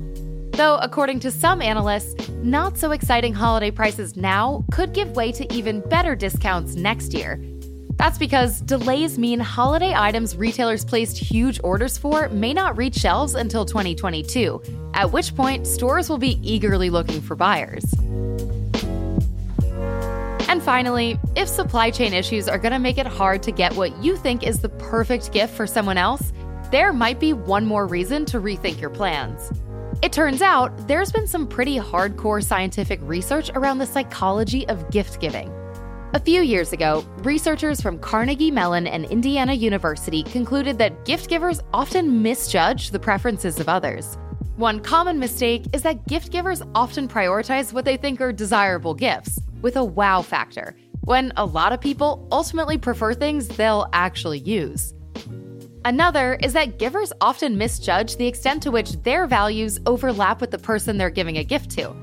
Though, 0.55 0.77
according 0.77 1.19
to 1.19 1.31
some 1.31 1.61
analysts, 1.61 2.29
not 2.41 2.77
so 2.77 2.91
exciting 2.91 3.33
holiday 3.33 3.71
prices 3.71 4.15
now 4.15 4.63
could 4.71 4.93
give 4.93 5.13
way 5.13 5.33
to 5.33 5.53
even 5.53 5.81
better 5.81 6.15
discounts 6.15 6.75
next 6.75 7.13
year. 7.13 7.43
That's 7.97 8.17
because 8.17 8.61
delays 8.61 9.19
mean 9.19 9.41
holiday 9.41 9.93
items 9.93 10.37
retailers 10.37 10.85
placed 10.85 11.17
huge 11.17 11.59
orders 11.61 11.97
for 11.97 12.29
may 12.29 12.53
not 12.53 12.77
reach 12.77 12.95
shelves 12.95 13.35
until 13.35 13.65
2022, 13.65 14.61
at 14.93 15.11
which 15.11 15.35
point 15.35 15.67
stores 15.67 16.09
will 16.09 16.17
be 16.17 16.39
eagerly 16.41 16.89
looking 16.89 17.19
for 17.19 17.35
buyers. 17.35 17.83
And 20.47 20.63
finally, 20.63 21.19
if 21.35 21.49
supply 21.49 21.91
chain 21.91 22.13
issues 22.13 22.47
are 22.47 22.57
going 22.57 22.71
to 22.71 22.79
make 22.79 22.97
it 22.97 23.07
hard 23.07 23.43
to 23.43 23.51
get 23.51 23.75
what 23.75 24.01
you 24.01 24.15
think 24.15 24.43
is 24.43 24.59
the 24.59 24.69
perfect 24.69 25.33
gift 25.33 25.53
for 25.53 25.67
someone 25.67 25.97
else, 25.97 26.31
there 26.71 26.93
might 26.93 27.19
be 27.19 27.33
one 27.33 27.65
more 27.65 27.87
reason 27.87 28.23
to 28.27 28.39
rethink 28.39 28.79
your 28.79 28.89
plans. 28.89 29.51
It 30.05 30.13
turns 30.13 30.43
out 30.43 30.87
there's 30.87 31.11
been 31.11 31.25
some 31.25 31.47
pretty 31.47 31.79
hardcore 31.79 32.43
scientific 32.43 32.99
research 33.01 33.49
around 33.55 33.79
the 33.79 33.87
psychology 33.87 34.67
of 34.67 34.87
gift 34.91 35.19
giving. 35.19 35.51
A 36.13 36.19
few 36.19 36.43
years 36.43 36.73
ago, 36.73 37.03
researchers 37.23 37.81
from 37.81 37.97
Carnegie 37.97 38.51
Mellon 38.51 38.85
and 38.85 39.05
Indiana 39.05 39.53
University 39.55 40.21
concluded 40.21 40.77
that 40.77 41.05
gift 41.05 41.27
givers 41.27 41.59
often 41.73 42.21
misjudge 42.21 42.91
the 42.91 42.99
preferences 42.99 43.59
of 43.59 43.67
others. 43.67 44.19
One 44.57 44.79
common 44.79 45.17
mistake 45.17 45.65
is 45.73 45.81
that 45.81 46.05
gift 46.05 46.31
givers 46.31 46.61
often 46.75 47.07
prioritize 47.07 47.73
what 47.73 47.83
they 47.83 47.97
think 47.97 48.21
are 48.21 48.31
desirable 48.31 48.93
gifts, 48.93 49.39
with 49.63 49.75
a 49.75 49.83
wow 49.83 50.21
factor, 50.21 50.75
when 51.05 51.33
a 51.35 51.45
lot 51.45 51.73
of 51.73 51.81
people 51.81 52.27
ultimately 52.31 52.77
prefer 52.77 53.15
things 53.15 53.47
they'll 53.47 53.87
actually 53.91 54.37
use. 54.37 54.93
Another 55.85 56.33
is 56.41 56.53
that 56.53 56.79
givers 56.79 57.13
often 57.21 57.59
misjudge 57.59 58.15
the 58.15 58.25
extent 58.25 58.63
to 58.63 58.71
which 58.71 58.93
their 59.03 59.27
values 59.27 59.79
overlap 59.85 60.41
with 60.41 60.49
the 60.49 60.57
person 60.57 60.97
they're 60.97 61.11
giving 61.11 61.37
a 61.37 61.43
gift 61.43 61.69
to. 61.77 61.95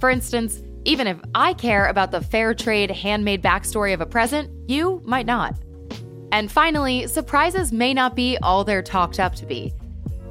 For 0.00 0.08
instance, 0.08 0.62
even 0.86 1.06
if 1.06 1.18
I 1.34 1.52
care 1.52 1.88
about 1.88 2.12
the 2.12 2.22
fair 2.22 2.54
trade 2.54 2.90
handmade 2.90 3.42
backstory 3.42 3.92
of 3.92 4.00
a 4.00 4.06
present, 4.06 4.50
you 4.70 5.02
might 5.04 5.26
not. 5.26 5.54
And 6.32 6.50
finally, 6.50 7.06
surprises 7.08 7.72
may 7.72 7.92
not 7.92 8.16
be 8.16 8.38
all 8.38 8.64
they're 8.64 8.82
talked 8.82 9.20
up 9.20 9.34
to 9.34 9.44
be. 9.44 9.74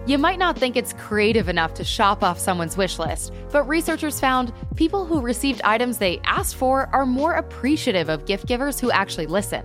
You 0.08 0.18
might 0.18 0.40
not 0.40 0.58
think 0.58 0.76
it's 0.76 0.94
creative 0.94 1.48
enough 1.48 1.76
to 1.76 1.84
shop 1.84 2.24
off 2.24 2.40
someone's 2.40 2.76
wish 2.76 2.98
list, 2.98 3.32
but 3.52 3.68
researchers 3.68 4.20
found 4.20 4.52
people 4.76 5.06
who 5.06 5.22
received 5.22 5.62
items 5.64 6.00
they 6.00 6.20
asked 6.24 6.56
for 6.56 6.90
are 6.92 7.06
more 7.06 7.34
appreciative 7.34 8.10
of 8.10 8.26
gift 8.26 8.48
givers 8.48 8.80
who 8.80 8.90
actually 8.90 9.28
listen. 9.28 9.64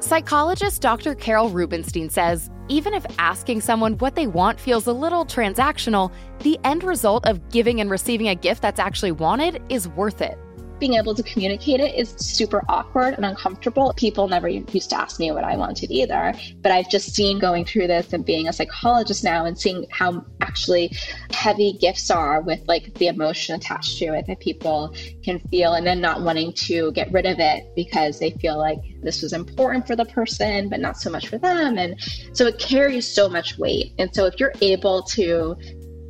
Psychologist 0.00 0.82
Dr. 0.82 1.14
Carol 1.14 1.48
Rubinstein 1.48 2.10
says 2.10 2.50
even 2.68 2.94
if 2.94 3.04
asking 3.18 3.60
someone 3.60 3.98
what 3.98 4.14
they 4.14 4.26
want 4.26 4.58
feels 4.58 4.86
a 4.86 4.92
little 4.92 5.24
transactional, 5.26 6.12
the 6.40 6.58
end 6.64 6.82
result 6.82 7.26
of 7.26 7.48
giving 7.50 7.80
and 7.80 7.90
receiving 7.90 8.28
a 8.28 8.34
gift 8.34 8.62
that's 8.62 8.80
actually 8.80 9.12
wanted 9.12 9.62
is 9.68 9.88
worth 9.88 10.20
it 10.20 10.38
being 10.78 10.94
able 10.94 11.14
to 11.14 11.22
communicate 11.22 11.80
it 11.80 11.94
is 11.94 12.10
super 12.18 12.62
awkward 12.68 13.14
and 13.14 13.24
uncomfortable. 13.24 13.92
People 13.96 14.28
never 14.28 14.48
used 14.48 14.90
to 14.90 14.98
ask 14.98 15.20
me 15.20 15.30
what 15.30 15.44
I 15.44 15.56
wanted 15.56 15.90
either. 15.90 16.34
But 16.62 16.72
I've 16.72 16.90
just 16.90 17.14
seen 17.14 17.38
going 17.38 17.64
through 17.64 17.86
this 17.86 18.12
and 18.12 18.24
being 18.24 18.48
a 18.48 18.52
psychologist 18.52 19.24
now 19.24 19.44
and 19.44 19.58
seeing 19.58 19.86
how 19.90 20.24
actually 20.40 20.96
heavy 21.30 21.72
gifts 21.80 22.10
are 22.10 22.40
with 22.40 22.60
like 22.66 22.94
the 22.94 23.06
emotion 23.06 23.54
attached 23.54 23.98
to 23.98 24.06
it 24.14 24.26
that 24.26 24.40
people 24.40 24.94
can 25.22 25.38
feel 25.50 25.74
and 25.74 25.86
then 25.86 26.00
not 26.00 26.22
wanting 26.22 26.52
to 26.52 26.92
get 26.92 27.10
rid 27.12 27.26
of 27.26 27.38
it 27.38 27.64
because 27.74 28.18
they 28.18 28.30
feel 28.32 28.58
like 28.58 28.78
this 29.02 29.22
was 29.22 29.32
important 29.32 29.86
for 29.86 29.96
the 29.96 30.04
person, 30.06 30.68
but 30.68 30.80
not 30.80 30.96
so 30.96 31.10
much 31.10 31.28
for 31.28 31.38
them. 31.38 31.78
And 31.78 31.96
so 32.32 32.46
it 32.46 32.58
carries 32.58 33.06
so 33.06 33.28
much 33.28 33.58
weight. 33.58 33.92
And 33.98 34.14
so 34.14 34.26
if 34.26 34.40
you're 34.40 34.54
able 34.60 35.02
to 35.02 35.56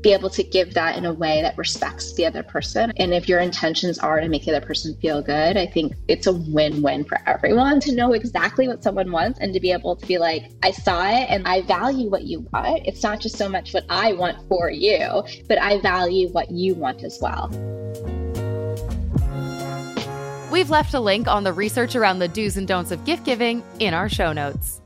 be 0.04 0.12
able 0.12 0.28
to 0.28 0.44
give 0.44 0.74
that 0.74 0.96
in 0.96 1.06
a 1.06 1.12
way 1.12 1.40
that 1.40 1.56
respects 1.56 2.12
the 2.12 2.26
other 2.26 2.42
person. 2.42 2.92
And 2.98 3.14
if 3.14 3.26
your 3.26 3.40
intentions 3.40 3.98
are 3.98 4.20
to 4.20 4.28
make 4.28 4.44
the 4.44 4.54
other 4.54 4.64
person 4.64 4.94
feel 5.00 5.22
good, 5.22 5.56
I 5.56 5.66
think 5.66 5.94
it's 6.08 6.26
a 6.26 6.32
win 6.32 6.82
win 6.82 7.04
for 7.04 7.18
everyone 7.26 7.80
to 7.80 7.94
know 7.94 8.12
exactly 8.12 8.68
what 8.68 8.82
someone 8.82 9.10
wants 9.10 9.40
and 9.40 9.54
to 9.54 9.60
be 9.60 9.72
able 9.72 9.96
to 9.96 10.06
be 10.06 10.18
like, 10.18 10.52
I 10.62 10.72
saw 10.72 11.08
it 11.08 11.26
and 11.30 11.48
I 11.48 11.62
value 11.62 12.10
what 12.10 12.24
you 12.24 12.46
want. 12.52 12.86
It's 12.86 13.02
not 13.02 13.20
just 13.20 13.36
so 13.36 13.48
much 13.48 13.72
what 13.72 13.86
I 13.88 14.12
want 14.12 14.46
for 14.46 14.70
you, 14.70 15.24
but 15.48 15.58
I 15.58 15.80
value 15.80 16.28
what 16.28 16.50
you 16.50 16.74
want 16.74 17.02
as 17.02 17.18
well. 17.22 17.48
We've 20.50 20.70
left 20.70 20.92
a 20.92 21.00
link 21.00 21.26
on 21.28 21.44
the 21.44 21.52
research 21.52 21.96
around 21.96 22.18
the 22.18 22.28
do's 22.28 22.58
and 22.58 22.68
don'ts 22.68 22.90
of 22.90 23.04
gift 23.06 23.24
giving 23.24 23.64
in 23.80 23.94
our 23.94 24.10
show 24.10 24.34
notes. 24.34 24.82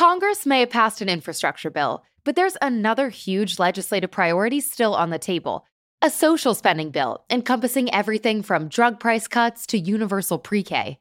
Congress 0.00 0.46
may 0.46 0.60
have 0.60 0.70
passed 0.70 1.02
an 1.02 1.10
infrastructure 1.10 1.68
bill, 1.68 2.02
but 2.24 2.34
there's 2.34 2.56
another 2.62 3.10
huge 3.10 3.58
legislative 3.58 4.10
priority 4.10 4.58
still 4.58 4.94
on 4.94 5.10
the 5.10 5.18
table 5.18 5.66
a 6.00 6.08
social 6.08 6.54
spending 6.54 6.88
bill 6.90 7.22
encompassing 7.28 7.92
everything 7.92 8.42
from 8.42 8.66
drug 8.66 8.98
price 8.98 9.28
cuts 9.28 9.66
to 9.66 9.78
universal 9.78 10.38
pre 10.38 10.62
K. 10.62 10.98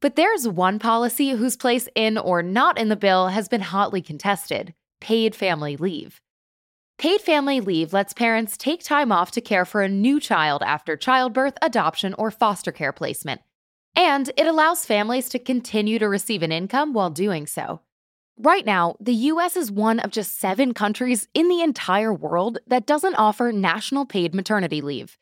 But 0.00 0.16
there's 0.16 0.48
one 0.48 0.78
policy 0.78 1.32
whose 1.32 1.58
place 1.58 1.90
in 1.94 2.16
or 2.16 2.42
not 2.42 2.78
in 2.78 2.88
the 2.88 2.96
bill 2.96 3.28
has 3.28 3.48
been 3.48 3.60
hotly 3.60 4.00
contested 4.00 4.72
paid 4.98 5.34
family 5.34 5.76
leave. 5.76 6.22
Paid 6.96 7.20
family 7.20 7.60
leave 7.60 7.92
lets 7.92 8.14
parents 8.14 8.56
take 8.56 8.82
time 8.82 9.12
off 9.12 9.30
to 9.32 9.42
care 9.42 9.66
for 9.66 9.82
a 9.82 9.90
new 9.90 10.18
child 10.18 10.62
after 10.62 10.96
childbirth, 10.96 11.58
adoption, 11.60 12.14
or 12.14 12.30
foster 12.30 12.72
care 12.72 12.94
placement. 12.94 13.42
And 13.94 14.30
it 14.38 14.46
allows 14.46 14.86
families 14.86 15.28
to 15.28 15.38
continue 15.38 15.98
to 15.98 16.08
receive 16.08 16.42
an 16.42 16.50
income 16.50 16.94
while 16.94 17.10
doing 17.10 17.46
so. 17.46 17.82
Right 18.40 18.64
now, 18.64 18.94
the 19.00 19.14
US 19.14 19.56
is 19.56 19.72
one 19.72 19.98
of 19.98 20.12
just 20.12 20.38
seven 20.38 20.72
countries 20.72 21.26
in 21.34 21.48
the 21.48 21.60
entire 21.60 22.14
world 22.14 22.58
that 22.68 22.86
doesn't 22.86 23.16
offer 23.16 23.50
national 23.50 24.06
paid 24.06 24.32
maternity 24.32 24.80
leave. 24.80 25.18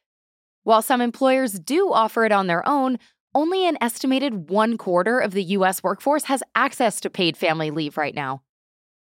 While 0.65 0.83
some 0.83 1.01
employers 1.01 1.53
do 1.53 1.91
offer 1.91 2.27
it 2.27 2.33
on 2.33 2.47
their 2.47 2.67
own, 2.69 2.99
only 3.35 3.67
an 3.67 3.79
estimated 3.81 4.51
one 4.51 4.77
quarter 4.77 5.19
of 5.19 5.33
the 5.33 5.45
US 5.45 5.83
workforce 5.83 6.25
has 6.25 6.43
access 6.55 7.01
to 7.01 7.09
paid 7.09 7.39
family 7.39 7.71
leave 7.71 7.97
right 7.97 8.15
now. 8.15 8.43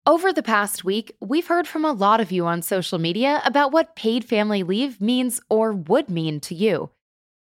Over 0.07 0.33
the 0.33 0.42
past 0.42 0.83
week, 0.83 1.14
we've 1.20 1.48
heard 1.48 1.68
from 1.68 1.85
a 1.85 1.92
lot 1.92 2.18
of 2.20 2.33
you 2.33 2.46
on 2.46 2.62
social 2.62 2.98
media 2.98 3.42
about 3.44 3.70
what 3.70 3.96
paid 3.96 4.24
family 4.24 4.62
leave 4.62 4.98
means 4.98 5.42
or 5.50 5.72
would 5.72 6.09
mean 6.09 6.40
to 6.40 6.55
you. 6.55 6.88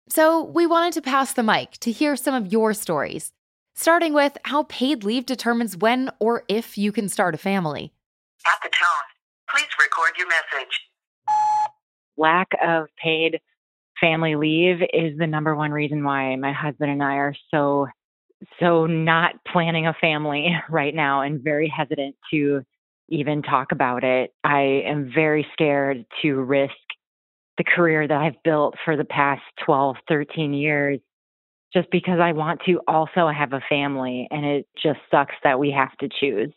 So, 0.10 0.44
we 0.44 0.66
wanted 0.66 0.94
to 0.94 1.02
pass 1.02 1.34
the 1.34 1.44
mic 1.44 1.74
to 1.82 1.92
hear 1.92 2.16
some 2.16 2.34
of 2.34 2.52
your 2.52 2.74
stories 2.74 3.34
starting 3.78 4.12
with 4.12 4.36
how 4.44 4.64
paid 4.64 5.04
leave 5.04 5.26
determines 5.26 5.78
when 5.78 6.10
or 6.20 6.44
if 6.48 6.78
you 6.80 6.92
can 6.92 7.08
start 7.08 7.36
a 7.36 7.38
family. 7.38 7.94
At 8.46 8.60
the 8.64 8.70
tone, 8.70 9.08
please 9.50 9.68
record 9.80 10.14
your 10.18 10.28
message. 10.28 10.82
Lack 12.18 12.48
of 12.66 12.88
paid 13.02 13.40
family 14.02 14.36
leave 14.36 14.82
is 14.82 15.18
the 15.20 15.28
number 15.28 15.56
one 15.56 15.72
reason 15.72 16.04
why 16.04 16.36
my 16.38 16.52
husband 16.52 16.92
and 16.92 17.04
I 17.04 17.18
are 17.18 17.36
so 17.52 17.88
so 18.60 18.86
not 18.86 19.34
planning 19.52 19.86
a 19.88 19.94
family 19.94 20.50
right 20.70 20.94
now 20.94 21.22
and 21.22 21.44
very 21.44 21.72
hesitant 21.76 22.16
to 22.32 22.64
even 23.10 23.44
talk 23.44 23.72
about 23.72 24.04
it. 24.04 24.34
I 24.44 24.84
am 24.86 25.12
very 25.14 25.48
scared 25.54 26.06
to 26.24 26.42
risk 26.42 26.74
the 27.60 27.64
career 27.64 28.08
that 28.08 28.18
I've 28.18 28.44
built 28.44 28.76
for 28.84 28.98
the 28.98 29.06
past 29.06 29.42
12, 29.66 29.98
13 30.08 30.54
years 30.54 31.00
just 31.74 31.90
because 31.92 32.20
I 32.22 32.32
want 32.32 32.62
to 32.66 32.80
also 32.88 33.28
have 33.28 33.54
a 33.54 33.62
family. 33.70 34.28
And 34.32 34.46
it 34.46 34.68
just 34.82 35.00
sucks 35.12 35.36
that 35.44 35.60
we 35.60 35.72
have 35.72 35.96
to 35.98 36.10
choose. 36.20 36.54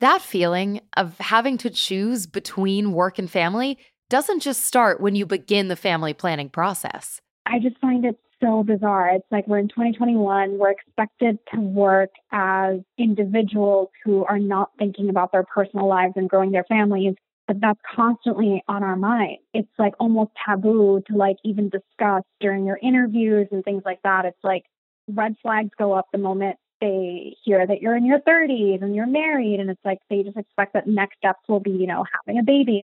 That 0.00 0.22
feeling 0.22 0.80
of 0.96 1.18
having 1.18 1.58
to 1.58 1.70
choose 1.70 2.26
between 2.26 2.92
work 2.92 3.18
and 3.18 3.30
family 3.30 3.78
doesn't 4.08 4.40
just 4.40 4.64
start 4.64 5.00
when 5.00 5.14
you 5.14 5.26
begin 5.26 5.68
the 5.68 5.76
family 5.76 6.14
planning 6.14 6.48
process. 6.48 7.20
I 7.46 7.58
just 7.58 7.78
find 7.78 8.04
it 8.04 8.18
so 8.40 8.62
bizarre. 8.62 9.10
It's 9.10 9.26
like 9.30 9.46
we're 9.48 9.58
in 9.58 9.68
2021, 9.68 10.58
we're 10.58 10.70
expected 10.70 11.38
to 11.52 11.60
work 11.60 12.10
as 12.30 12.76
individuals 12.96 13.88
who 14.04 14.24
are 14.24 14.38
not 14.38 14.70
thinking 14.78 15.08
about 15.08 15.32
their 15.32 15.42
personal 15.42 15.88
lives 15.88 16.12
and 16.16 16.28
growing 16.28 16.52
their 16.52 16.64
families 16.64 17.14
but 17.48 17.60
that's 17.60 17.80
constantly 17.96 18.62
on 18.68 18.84
our 18.84 18.94
mind. 18.94 19.38
It's 19.54 19.72
like 19.78 19.94
almost 19.98 20.30
taboo 20.46 21.02
to 21.08 21.16
like 21.16 21.36
even 21.44 21.70
discuss 21.70 22.22
during 22.40 22.66
your 22.66 22.78
interviews 22.80 23.48
and 23.50 23.64
things 23.64 23.82
like 23.86 24.00
that. 24.04 24.26
It's 24.26 24.44
like 24.44 24.64
red 25.08 25.34
flags 25.42 25.70
go 25.78 25.94
up 25.94 26.06
the 26.12 26.18
moment 26.18 26.58
they 26.80 27.34
hear 27.42 27.66
that 27.66 27.80
you're 27.80 27.96
in 27.96 28.04
your 28.04 28.20
30s 28.20 28.82
and 28.82 28.94
you're 28.94 29.06
married 29.06 29.58
and 29.58 29.68
it's 29.68 29.84
like 29.84 29.98
they 30.10 30.22
just 30.22 30.36
expect 30.36 30.74
that 30.74 30.86
next 30.86 31.16
steps 31.16 31.40
will 31.48 31.58
be, 31.58 31.70
you 31.70 31.86
know, 31.86 32.04
having 32.14 32.38
a 32.38 32.44
baby. 32.44 32.84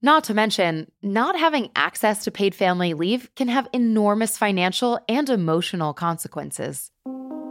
Not 0.00 0.24
to 0.24 0.34
mention, 0.34 0.90
not 1.02 1.36
having 1.36 1.70
access 1.74 2.24
to 2.24 2.30
paid 2.30 2.54
family 2.54 2.94
leave 2.94 3.30
can 3.34 3.48
have 3.48 3.68
enormous 3.72 4.38
financial 4.38 5.00
and 5.08 5.28
emotional 5.28 5.92
consequences. 5.92 6.90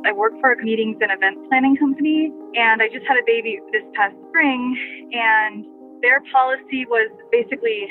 I 0.05 0.13
work 0.13 0.33
for 0.39 0.53
a 0.53 0.63
meetings 0.63 0.97
and 1.01 1.11
event 1.11 1.49
planning 1.49 1.75
company, 1.77 2.31
and 2.55 2.81
I 2.81 2.87
just 2.87 3.05
had 3.07 3.17
a 3.17 3.25
baby 3.25 3.59
this 3.71 3.83
past 3.95 4.15
spring, 4.29 5.09
and 5.13 5.65
their 6.03 6.19
policy 6.35 6.85
was 6.85 7.09
basically 7.31 7.87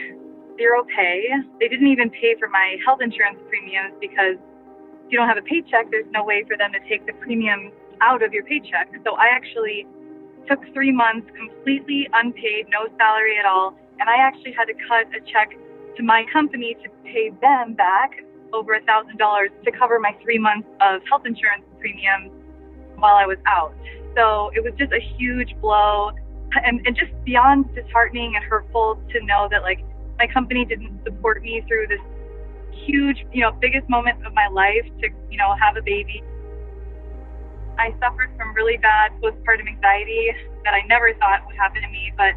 zero 0.61 0.85
pay. 0.85 1.25
They 1.59 1.67
didn't 1.67 1.89
even 1.89 2.11
pay 2.11 2.37
for 2.39 2.47
my 2.47 2.77
health 2.85 3.01
insurance 3.01 3.41
premiums 3.49 3.97
because 3.99 4.37
if 4.37 5.09
you 5.11 5.17
don't 5.19 5.27
have 5.27 5.41
a 5.41 5.49
paycheck, 5.49 5.91
there's 5.91 6.07
no 6.13 6.23
way 6.23 6.45
for 6.47 6.57
them 6.57 6.71
to 6.77 6.81
take 6.87 7.07
the 7.09 7.17
premium 7.25 7.73
out 8.05 8.23
of 8.23 8.33
your 8.33 8.45
paycheck. 8.45 8.93
So 9.03 9.17
I 9.17 9.33
actually 9.33 9.89
took 10.47 10.61
three 10.75 10.93
months 10.93 11.27
completely 11.35 12.07
unpaid, 12.13 12.69
no 12.69 12.87
salary 13.01 13.41
at 13.41 13.47
all. 13.47 13.75
And 13.99 14.11
I 14.11 14.21
actually 14.21 14.53
had 14.53 14.67
to 14.67 14.77
cut 14.87 15.09
a 15.17 15.21
check 15.33 15.57
to 15.97 16.03
my 16.03 16.25
company 16.31 16.77
to 16.85 16.89
pay 17.05 17.33
them 17.41 17.73
back 17.73 18.21
over 18.53 18.75
a 18.75 18.83
thousand 18.85 19.17
dollars 19.17 19.51
to 19.65 19.73
cover 19.73 19.99
my 19.99 20.13
three 20.23 20.39
months 20.39 20.69
of 20.85 21.01
health 21.09 21.25
insurance 21.25 21.65
premiums 21.81 22.31
while 22.97 23.17
I 23.17 23.25
was 23.25 23.39
out. 23.47 23.73
So 24.17 24.51
it 24.55 24.63
was 24.63 24.75
just 24.77 24.93
a 24.93 25.01
huge 25.17 25.57
blow 25.63 26.13
and, 26.65 26.87
and 26.87 26.97
just 26.97 27.13
beyond 27.25 27.75
disheartening 27.75 28.37
and 28.37 28.45
hurtful 28.45 29.01
to 29.13 29.25
know 29.25 29.49
that 29.51 29.63
like 29.63 29.81
my 30.19 30.27
company 30.27 30.65
didn't 30.65 31.03
support 31.05 31.43
me 31.43 31.63
through 31.67 31.87
this 31.89 32.01
huge, 32.85 33.25
you 33.33 33.41
know, 33.41 33.53
biggest 33.53 33.89
moment 33.89 34.25
of 34.27 34.33
my 34.35 34.49
life 34.49 34.87
to, 35.01 35.09
you 35.31 35.39
know, 35.39 35.55
have 35.61 35.77
a 35.77 35.83
baby. 35.83 36.23
I 37.79 37.95
suffered 38.01 38.31
from 38.37 38.55
really 38.55 38.77
bad 38.77 39.13
postpartum 39.21 39.67
anxiety 39.69 40.33
that 40.65 40.75
I 40.75 40.87
never 40.87 41.15
thought 41.15 41.47
would 41.47 41.57
happen 41.57 41.83
to 41.83 41.89
me, 41.89 42.13
but 42.17 42.35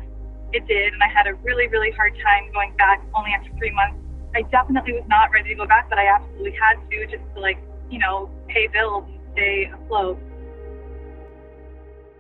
it 0.54 0.66
did. 0.68 0.94
And 0.94 1.04
I 1.04 1.08
had 1.08 1.28
a 1.28 1.34
really, 1.36 1.68
really 1.68 1.92
hard 1.92 2.14
time 2.24 2.52
going 2.54 2.76
back 2.78 3.04
only 3.14 3.32
after 3.32 3.52
three 3.58 3.72
months. 3.72 3.98
I 4.36 4.44
definitely 4.44 4.94
was 4.94 5.06
not 5.08 5.32
ready 5.32 5.50
to 5.50 5.56
go 5.56 5.66
back, 5.66 5.90
but 5.90 5.98
I 5.98 6.08
absolutely 6.08 6.56
had 6.60 6.76
to 6.90 7.06
just 7.08 7.24
to 7.36 7.40
like, 7.40 7.58
you 7.90 8.00
know, 8.00 8.30
pay 8.48 8.68
bills 8.68 9.04
and 9.08 9.20
stay 9.34 9.72
afloat. 9.74 10.20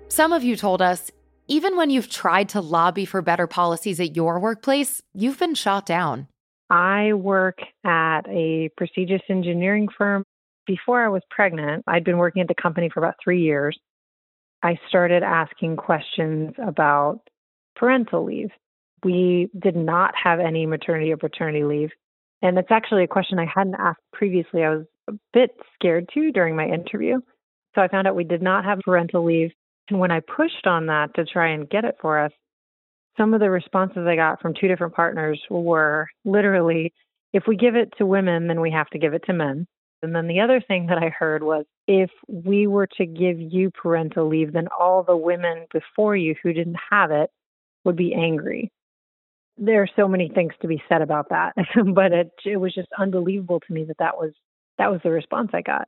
Some 0.08 0.32
of 0.32 0.44
you 0.44 0.56
told 0.56 0.82
us 0.82 1.12
even 1.48 1.78
when 1.78 1.90
you've 1.90 2.10
tried 2.10 2.50
to 2.50 2.62
lobby 2.62 3.06
for 3.06 3.22
better 3.22 3.48
policies 3.48 4.00
at 4.00 4.16
your 4.16 4.40
workplace, 4.40 5.02
you've 5.14 5.40
been 5.40 5.56
shot 5.56 5.86
down. 5.86 6.28
I 6.70 7.14
work 7.14 7.60
at 7.84 8.22
a 8.28 8.70
prestigious 8.76 9.22
engineering 9.30 9.88
firm. 9.96 10.24
Before 10.66 11.06
I 11.06 11.10
was 11.10 11.22
pregnant, 11.30 11.84
I'd 11.86 12.04
been 12.04 12.18
working 12.18 12.42
at 12.42 12.48
the 12.48 12.56
company 12.60 12.90
for 12.92 13.00
about 13.00 13.16
three 13.24 13.42
years. 13.42 13.78
I 14.64 14.80
started 14.90 15.22
asking 15.22 15.76
questions 15.76 16.54
about 16.58 17.20
parental 17.76 18.26
leave. 18.26 18.50
We 19.04 19.50
did 19.60 19.76
not 19.76 20.16
have 20.22 20.40
any 20.40 20.66
maternity 20.66 21.12
or 21.12 21.18
paternity 21.18 21.64
leave. 21.64 21.92
And 22.42 22.58
it's 22.58 22.72
actually 22.72 23.04
a 23.04 23.08
question 23.08 23.38
I 23.38 23.46
hadn't 23.46 23.76
asked 23.76 24.02
previously. 24.12 24.64
I 24.64 24.70
was 24.70 24.86
a 25.08 25.14
bit 25.34 25.52
scared 25.76 26.10
to 26.16 26.32
during 26.32 26.56
my 26.56 26.66
interview. 26.66 27.20
So 27.76 27.82
I 27.82 27.88
found 27.88 28.08
out 28.08 28.16
we 28.16 28.24
did 28.24 28.42
not 28.42 28.66
have 28.66 28.80
parental 28.80 29.24
leave. 29.24 29.52
And 29.90 30.00
when 30.00 30.12
I 30.12 30.20
pushed 30.20 30.66
on 30.66 30.88
that 30.88 31.14
to 31.16 31.26
try 31.26 31.50
and 31.50 31.70
get 31.70 31.86
it 31.86 31.98
for 32.02 32.20
us, 32.20 32.32
some 33.18 33.34
of 33.34 33.40
the 33.40 33.50
responses 33.50 34.06
I 34.08 34.16
got 34.16 34.42
from 34.42 34.54
two 34.54 34.68
different 34.68 34.94
partners 34.94 35.42
were 35.50 36.08
literally, 36.26 36.94
if 37.34 37.44
we 37.48 37.56
give 37.56 37.76
it 37.76 37.94
to 37.98 38.06
women, 38.06 38.48
then 38.48 38.62
we 38.62 38.72
have 38.72 38.90
to 38.90 39.00
give 39.00 39.14
it 39.14 39.24
to 39.28 39.34
men. 39.34 39.68
And 40.02 40.14
then 40.14 40.28
the 40.28 40.42
other 40.42 40.62
thing 40.62 40.88
that 40.88 40.98
I 40.98 41.10
heard 41.10 41.42
was, 41.42 41.66
if 41.88 42.12
we 42.28 42.68
were 42.68 42.88
to 42.98 43.06
give 43.06 43.40
you 43.40 43.72
parental 43.72 44.28
leave, 44.28 44.54
then 44.54 44.68
all 44.78 45.04
the 45.04 45.16
women 45.16 45.66
before 45.72 46.16
you 46.16 46.36
who 46.44 46.54
didn't 46.54 46.78
have 46.92 47.12
it 47.12 47.30
would 47.86 47.96
be 47.96 48.14
angry. 48.14 48.72
There 49.58 49.82
are 49.82 49.90
so 49.96 50.08
many 50.08 50.30
things 50.30 50.54
to 50.62 50.68
be 50.68 50.84
said 50.90 51.02
about 51.02 51.30
that, 51.30 51.56
but 51.94 52.12
it, 52.12 52.32
it 52.44 52.58
was 52.58 52.76
just 52.76 52.90
unbelievable 53.00 53.62
to 53.62 53.74
me 53.74 53.86
that 53.86 53.98
that 54.00 54.18
was 54.18 54.34
that 54.78 54.92
was 54.92 55.00
the 55.04 55.12
response 55.12 55.52
I 55.54 55.62
got. 55.62 55.88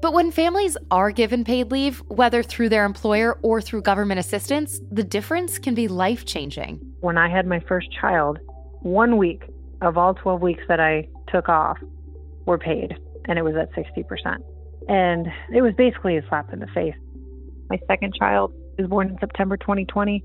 But 0.00 0.14
when 0.14 0.30
families 0.30 0.78
are 0.90 1.10
given 1.10 1.44
paid 1.44 1.70
leave, 1.70 1.98
whether 2.08 2.42
through 2.42 2.70
their 2.70 2.84
employer 2.84 3.38
or 3.42 3.60
through 3.60 3.82
government 3.82 4.18
assistance, 4.18 4.80
the 4.90 5.04
difference 5.04 5.58
can 5.58 5.74
be 5.74 5.88
life 5.88 6.24
changing. 6.24 6.80
When 7.00 7.18
I 7.18 7.28
had 7.28 7.46
my 7.46 7.60
first 7.60 7.88
child, 7.92 8.38
one 8.80 9.18
week 9.18 9.42
of 9.82 9.98
all 9.98 10.14
12 10.14 10.40
weeks 10.40 10.62
that 10.68 10.80
I 10.80 11.06
took 11.28 11.48
off 11.48 11.78
were 12.46 12.58
paid, 12.58 12.94
and 13.26 13.38
it 13.38 13.42
was 13.42 13.54
at 13.56 13.70
60%. 13.72 14.36
And 14.88 15.26
it 15.54 15.60
was 15.60 15.74
basically 15.76 16.16
a 16.16 16.26
slap 16.28 16.52
in 16.52 16.60
the 16.60 16.66
face. 16.68 16.94
My 17.68 17.78
second 17.86 18.14
child 18.18 18.52
was 18.78 18.88
born 18.88 19.10
in 19.10 19.18
September 19.20 19.58
2020. 19.58 20.24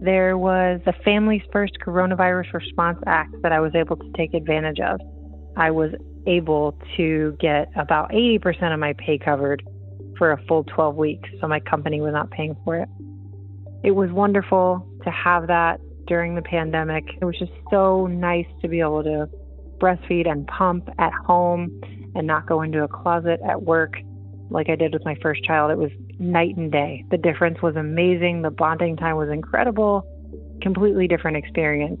There 0.00 0.38
was 0.38 0.80
the 0.86 0.92
Families 1.04 1.42
First 1.52 1.74
Coronavirus 1.84 2.52
Response 2.52 2.98
Act 3.06 3.34
that 3.42 3.50
I 3.50 3.58
was 3.58 3.74
able 3.74 3.96
to 3.96 4.10
take 4.16 4.32
advantage 4.32 4.78
of. 4.78 5.00
I 5.56 5.72
was 5.72 5.90
able 6.28 6.78
to 6.96 7.36
get 7.40 7.70
about 7.76 8.10
80% 8.10 8.72
of 8.72 8.78
my 8.78 8.94
pay 8.94 9.18
covered 9.18 9.62
for 10.18 10.32
a 10.32 10.42
full 10.46 10.64
12 10.64 10.96
weeks, 10.96 11.28
so 11.40 11.48
my 11.48 11.60
company 11.60 12.00
was 12.00 12.12
not 12.12 12.30
paying 12.30 12.56
for 12.64 12.76
it. 12.76 12.88
It 13.84 13.92
was 13.92 14.10
wonderful 14.10 14.86
to 15.04 15.10
have 15.10 15.46
that 15.46 15.80
during 16.06 16.34
the 16.34 16.42
pandemic. 16.42 17.04
It 17.20 17.24
was 17.24 17.38
just 17.38 17.52
so 17.70 18.06
nice 18.06 18.46
to 18.62 18.68
be 18.68 18.80
able 18.80 19.04
to 19.04 19.28
breastfeed 19.78 20.28
and 20.28 20.46
pump 20.46 20.88
at 20.98 21.12
home 21.12 21.80
and 22.14 22.26
not 22.26 22.46
go 22.46 22.62
into 22.62 22.82
a 22.82 22.88
closet 22.88 23.40
at 23.48 23.62
work 23.62 23.94
like 24.50 24.68
I 24.68 24.76
did 24.76 24.92
with 24.92 25.04
my 25.04 25.14
first 25.22 25.44
child. 25.44 25.70
It 25.70 25.78
was 25.78 25.90
night 26.18 26.56
and 26.56 26.72
day. 26.72 27.04
The 27.10 27.18
difference 27.18 27.62
was 27.62 27.76
amazing. 27.76 28.42
The 28.42 28.50
bonding 28.50 28.96
time 28.96 29.16
was 29.16 29.28
incredible. 29.28 30.04
Completely 30.62 31.06
different 31.06 31.36
experience. 31.36 32.00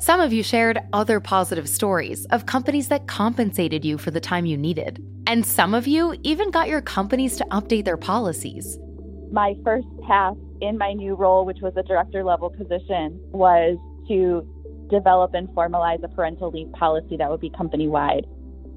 Some 0.00 0.20
of 0.20 0.32
you 0.32 0.42
shared 0.42 0.80
other 0.94 1.20
positive 1.20 1.68
stories 1.68 2.24
of 2.30 2.46
companies 2.46 2.88
that 2.88 3.06
compensated 3.06 3.84
you 3.84 3.98
for 3.98 4.10
the 4.10 4.18
time 4.18 4.46
you 4.46 4.56
needed. 4.56 4.98
And 5.26 5.44
some 5.44 5.74
of 5.74 5.86
you 5.86 6.16
even 6.22 6.50
got 6.50 6.70
your 6.70 6.80
companies 6.80 7.36
to 7.36 7.44
update 7.50 7.84
their 7.84 7.98
policies. 7.98 8.78
My 9.30 9.54
first 9.62 9.86
task 10.08 10.38
in 10.62 10.78
my 10.78 10.94
new 10.94 11.14
role, 11.14 11.44
which 11.44 11.58
was 11.60 11.74
a 11.76 11.82
director 11.82 12.24
level 12.24 12.48
position, 12.48 13.20
was 13.30 13.76
to 14.08 14.88
develop 14.90 15.34
and 15.34 15.48
formalize 15.50 16.02
a 16.02 16.08
parental 16.08 16.50
leave 16.50 16.72
policy 16.72 17.18
that 17.18 17.28
would 17.30 17.40
be 17.40 17.50
company 17.50 17.86
wide. 17.86 18.24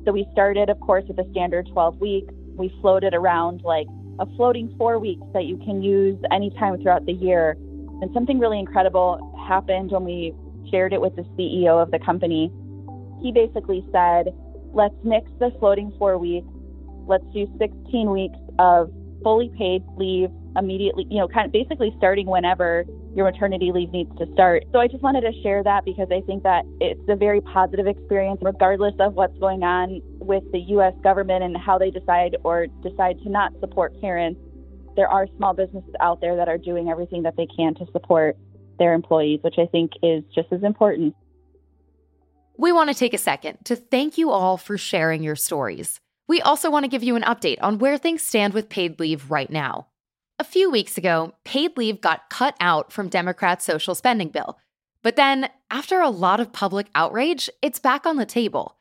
So 0.03 0.11
we 0.11 0.27
started, 0.33 0.69
of 0.69 0.77
course, 0.81 1.05
with 1.07 1.17
a 1.19 1.31
standard 1.31 1.69
12 1.71 2.01
week. 2.01 2.25
We 2.57 2.67
floated 2.81 3.13
around 3.13 3.61
like 3.63 3.87
a 4.19 4.25
floating 4.35 4.75
four 4.77 4.99
weeks 4.99 5.23
that 5.33 5.45
you 5.45 5.55
can 5.59 5.81
use 5.81 6.21
anytime 6.33 6.81
throughout 6.81 7.05
the 7.05 7.13
year. 7.13 7.55
And 8.01 8.13
something 8.13 8.39
really 8.39 8.59
incredible 8.59 9.33
happened 9.47 9.91
when 9.91 10.03
we 10.03 10.33
shared 10.73 10.93
it 10.93 11.01
with 11.01 11.15
the 11.15 11.21
CEO 11.37 11.81
of 11.81 11.91
the 11.91 11.99
company. 11.99 12.51
He 13.21 13.31
basically 13.31 13.85
said, 13.91 14.33
let's 14.73 14.95
nix 15.03 15.29
the 15.39 15.51
floating 15.59 15.93
four 15.99 16.17
weeks. 16.17 16.47
Let's 17.05 17.25
do 17.33 17.45
16 17.59 18.09
weeks 18.09 18.37
of 18.57 18.91
fully 19.23 19.51
paid 19.57 19.83
leave 19.97 20.29
immediately, 20.57 21.05
you 21.09 21.19
know, 21.19 21.27
kind 21.27 21.45
of 21.45 21.51
basically 21.51 21.93
starting 21.97 22.27
whenever 22.27 22.85
your 23.15 23.29
maternity 23.29 23.71
leave 23.73 23.91
needs 23.91 24.09
to 24.17 24.25
start. 24.33 24.63
So 24.71 24.79
I 24.79 24.87
just 24.87 25.03
wanted 25.03 25.21
to 25.21 25.31
share 25.41 25.63
that 25.63 25.85
because 25.85 26.07
I 26.11 26.21
think 26.25 26.43
that 26.43 26.65
it's 26.81 27.01
a 27.07 27.15
very 27.15 27.41
positive 27.41 27.87
experience, 27.87 28.39
regardless 28.41 28.93
of 28.99 29.13
what's 29.13 29.37
going 29.39 29.63
on 29.63 30.01
with 30.19 30.43
the 30.51 30.59
U.S. 30.77 30.93
government 31.03 31.43
and 31.43 31.55
how 31.55 31.77
they 31.77 31.91
decide 31.91 32.37
or 32.43 32.67
decide 32.81 33.19
to 33.23 33.29
not 33.29 33.53
support 33.59 33.99
parents. 34.01 34.39
There 34.95 35.07
are 35.07 35.27
small 35.37 35.53
businesses 35.53 35.93
out 36.01 36.21
there 36.21 36.35
that 36.35 36.47
are 36.47 36.57
doing 36.57 36.89
everything 36.89 37.23
that 37.23 37.35
they 37.35 37.47
can 37.55 37.73
to 37.75 37.85
support 37.91 38.37
their 38.83 38.93
employees, 38.93 39.39
which 39.41 39.55
I 39.57 39.65
think 39.65 39.93
is 40.03 40.23
just 40.35 40.51
as 40.51 40.61
important. 40.61 41.15
We 42.57 42.73
want 42.73 42.89
to 42.89 42.95
take 42.95 43.13
a 43.13 43.17
second 43.17 43.59
to 43.63 43.77
thank 43.77 44.17
you 44.17 44.29
all 44.29 44.57
for 44.57 44.77
sharing 44.77 45.23
your 45.23 45.37
stories. 45.37 46.01
We 46.27 46.41
also 46.41 46.69
want 46.69 46.83
to 46.83 46.89
give 46.89 47.03
you 47.03 47.15
an 47.15 47.23
update 47.23 47.57
on 47.61 47.79
where 47.79 47.97
things 47.97 48.21
stand 48.21 48.53
with 48.53 48.69
paid 48.69 48.99
leave 48.99 49.31
right 49.31 49.49
now. 49.49 49.87
A 50.37 50.43
few 50.43 50.69
weeks 50.69 50.97
ago, 50.97 51.33
paid 51.45 51.77
leave 51.77 52.01
got 52.01 52.29
cut 52.29 52.55
out 52.59 52.91
from 52.91 53.07
Democrats' 53.07 53.65
social 53.65 53.95
spending 53.95 54.29
bill. 54.29 54.57
But 55.01 55.15
then, 55.15 55.49
after 55.71 56.01
a 56.01 56.09
lot 56.09 56.39
of 56.39 56.51
public 56.51 56.87
outrage, 56.93 57.49
it's 57.61 57.79
back 57.79 58.05
on 58.05 58.17
the 58.17 58.25
table. 58.25 58.77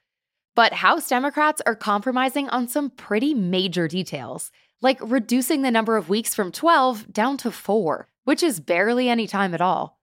But 0.55 0.75
House 0.75 1.09
Democrats 1.09 1.63
are 1.65 1.77
compromising 1.77 2.49
on 2.49 2.69
some 2.69 2.91
pretty 2.91 3.35
major 3.35 3.87
details, 3.87 4.51
like 4.81 4.99
reducing 5.01 5.63
the 5.63 5.71
number 5.71 5.97
of 5.97 6.09
weeks 6.09 6.35
from 6.35 6.53
12 6.53 7.13
down 7.13 7.37
to 7.39 7.51
4, 7.51 8.09
which 8.25 8.43
is 8.43 8.61
barely 8.61 9.09
any 9.09 9.27
time 9.27 9.55
at 9.55 9.61
all. 9.61 9.99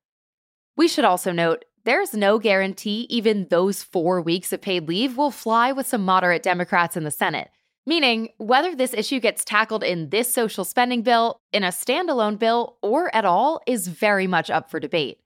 We 0.75 0.87
should 0.87 1.05
also 1.05 1.31
note 1.31 1.65
there's 1.85 2.13
no 2.13 2.39
guarantee 2.39 3.07
even 3.09 3.47
those 3.49 3.83
four 3.83 4.21
weeks 4.21 4.53
of 4.53 4.61
paid 4.61 4.87
leave 4.87 5.17
will 5.17 5.31
fly 5.31 5.71
with 5.71 5.87
some 5.87 6.05
moderate 6.05 6.43
Democrats 6.43 6.97
in 6.97 7.03
the 7.03 7.11
Senate, 7.11 7.49
meaning 7.85 8.29
whether 8.37 8.75
this 8.75 8.93
issue 8.93 9.19
gets 9.19 9.43
tackled 9.45 9.83
in 9.83 10.09
this 10.09 10.31
social 10.31 10.65
spending 10.65 11.01
bill, 11.01 11.39
in 11.51 11.63
a 11.63 11.69
standalone 11.69 12.37
bill, 12.37 12.77
or 12.81 13.13
at 13.15 13.25
all 13.25 13.61
is 13.65 13.87
very 13.87 14.27
much 14.27 14.49
up 14.49 14.69
for 14.69 14.79
debate. 14.79 15.19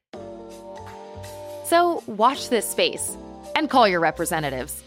So 1.65 2.03
watch 2.07 2.49
this 2.49 2.69
space 2.69 3.17
and 3.55 3.69
call 3.69 3.87
your 3.87 3.99
representatives. 3.99 4.83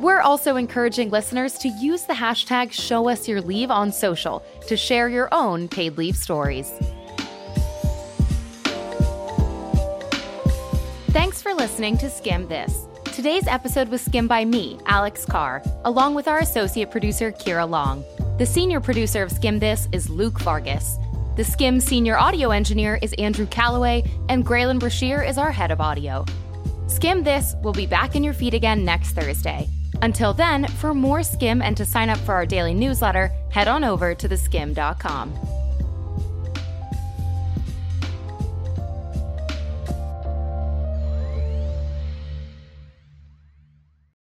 We're 0.00 0.20
also 0.20 0.56
encouraging 0.56 1.10
listeners 1.10 1.58
to 1.58 1.68
use 1.68 2.04
the 2.04 2.14
hashtag 2.14 2.70
ShowUsYourLeave 2.70 3.68
on 3.68 3.92
social 3.92 4.42
to 4.66 4.76
share 4.76 5.08
your 5.08 5.28
own 5.32 5.68
paid 5.68 5.98
leave 5.98 6.16
stories. 6.16 6.72
Thanks 11.12 11.42
for 11.42 11.52
listening 11.52 11.98
to 11.98 12.06
Skimm 12.06 12.48
This. 12.48 12.86
Today's 13.12 13.48
episode 13.48 13.88
was 13.88 14.00
skimmed 14.00 14.28
by 14.28 14.44
me, 14.44 14.78
Alex 14.86 15.24
Carr, 15.26 15.60
along 15.84 16.14
with 16.14 16.28
our 16.28 16.38
associate 16.38 16.92
producer, 16.92 17.32
Kira 17.32 17.68
Long. 17.68 18.04
The 18.38 18.46
senior 18.46 18.78
producer 18.78 19.24
of 19.24 19.30
Skimm 19.30 19.58
This 19.58 19.88
is 19.90 20.08
Luke 20.08 20.38
Vargas. 20.38 20.98
The 21.34 21.42
Skimm 21.42 21.82
senior 21.82 22.16
audio 22.16 22.50
engineer 22.50 23.00
is 23.02 23.12
Andrew 23.14 23.46
Calloway, 23.46 24.04
and 24.28 24.46
Graylin 24.46 24.78
Brashear 24.78 25.24
is 25.24 25.36
our 25.36 25.50
head 25.50 25.72
of 25.72 25.80
audio. 25.80 26.24
Skimm 26.86 27.24
This 27.24 27.56
will 27.60 27.72
be 27.72 27.86
back 27.86 28.14
in 28.14 28.22
your 28.22 28.32
feed 28.32 28.54
again 28.54 28.84
next 28.84 29.10
Thursday. 29.10 29.68
Until 30.02 30.32
then, 30.32 30.68
for 30.68 30.94
more 30.94 31.20
Skimm 31.20 31.60
and 31.60 31.76
to 31.76 31.84
sign 31.84 32.08
up 32.08 32.18
for 32.18 32.34
our 32.34 32.46
daily 32.46 32.72
newsletter, 32.72 33.32
head 33.50 33.66
on 33.66 33.82
over 33.82 34.14
to 34.14 34.28
theskimm.com. 34.28 35.59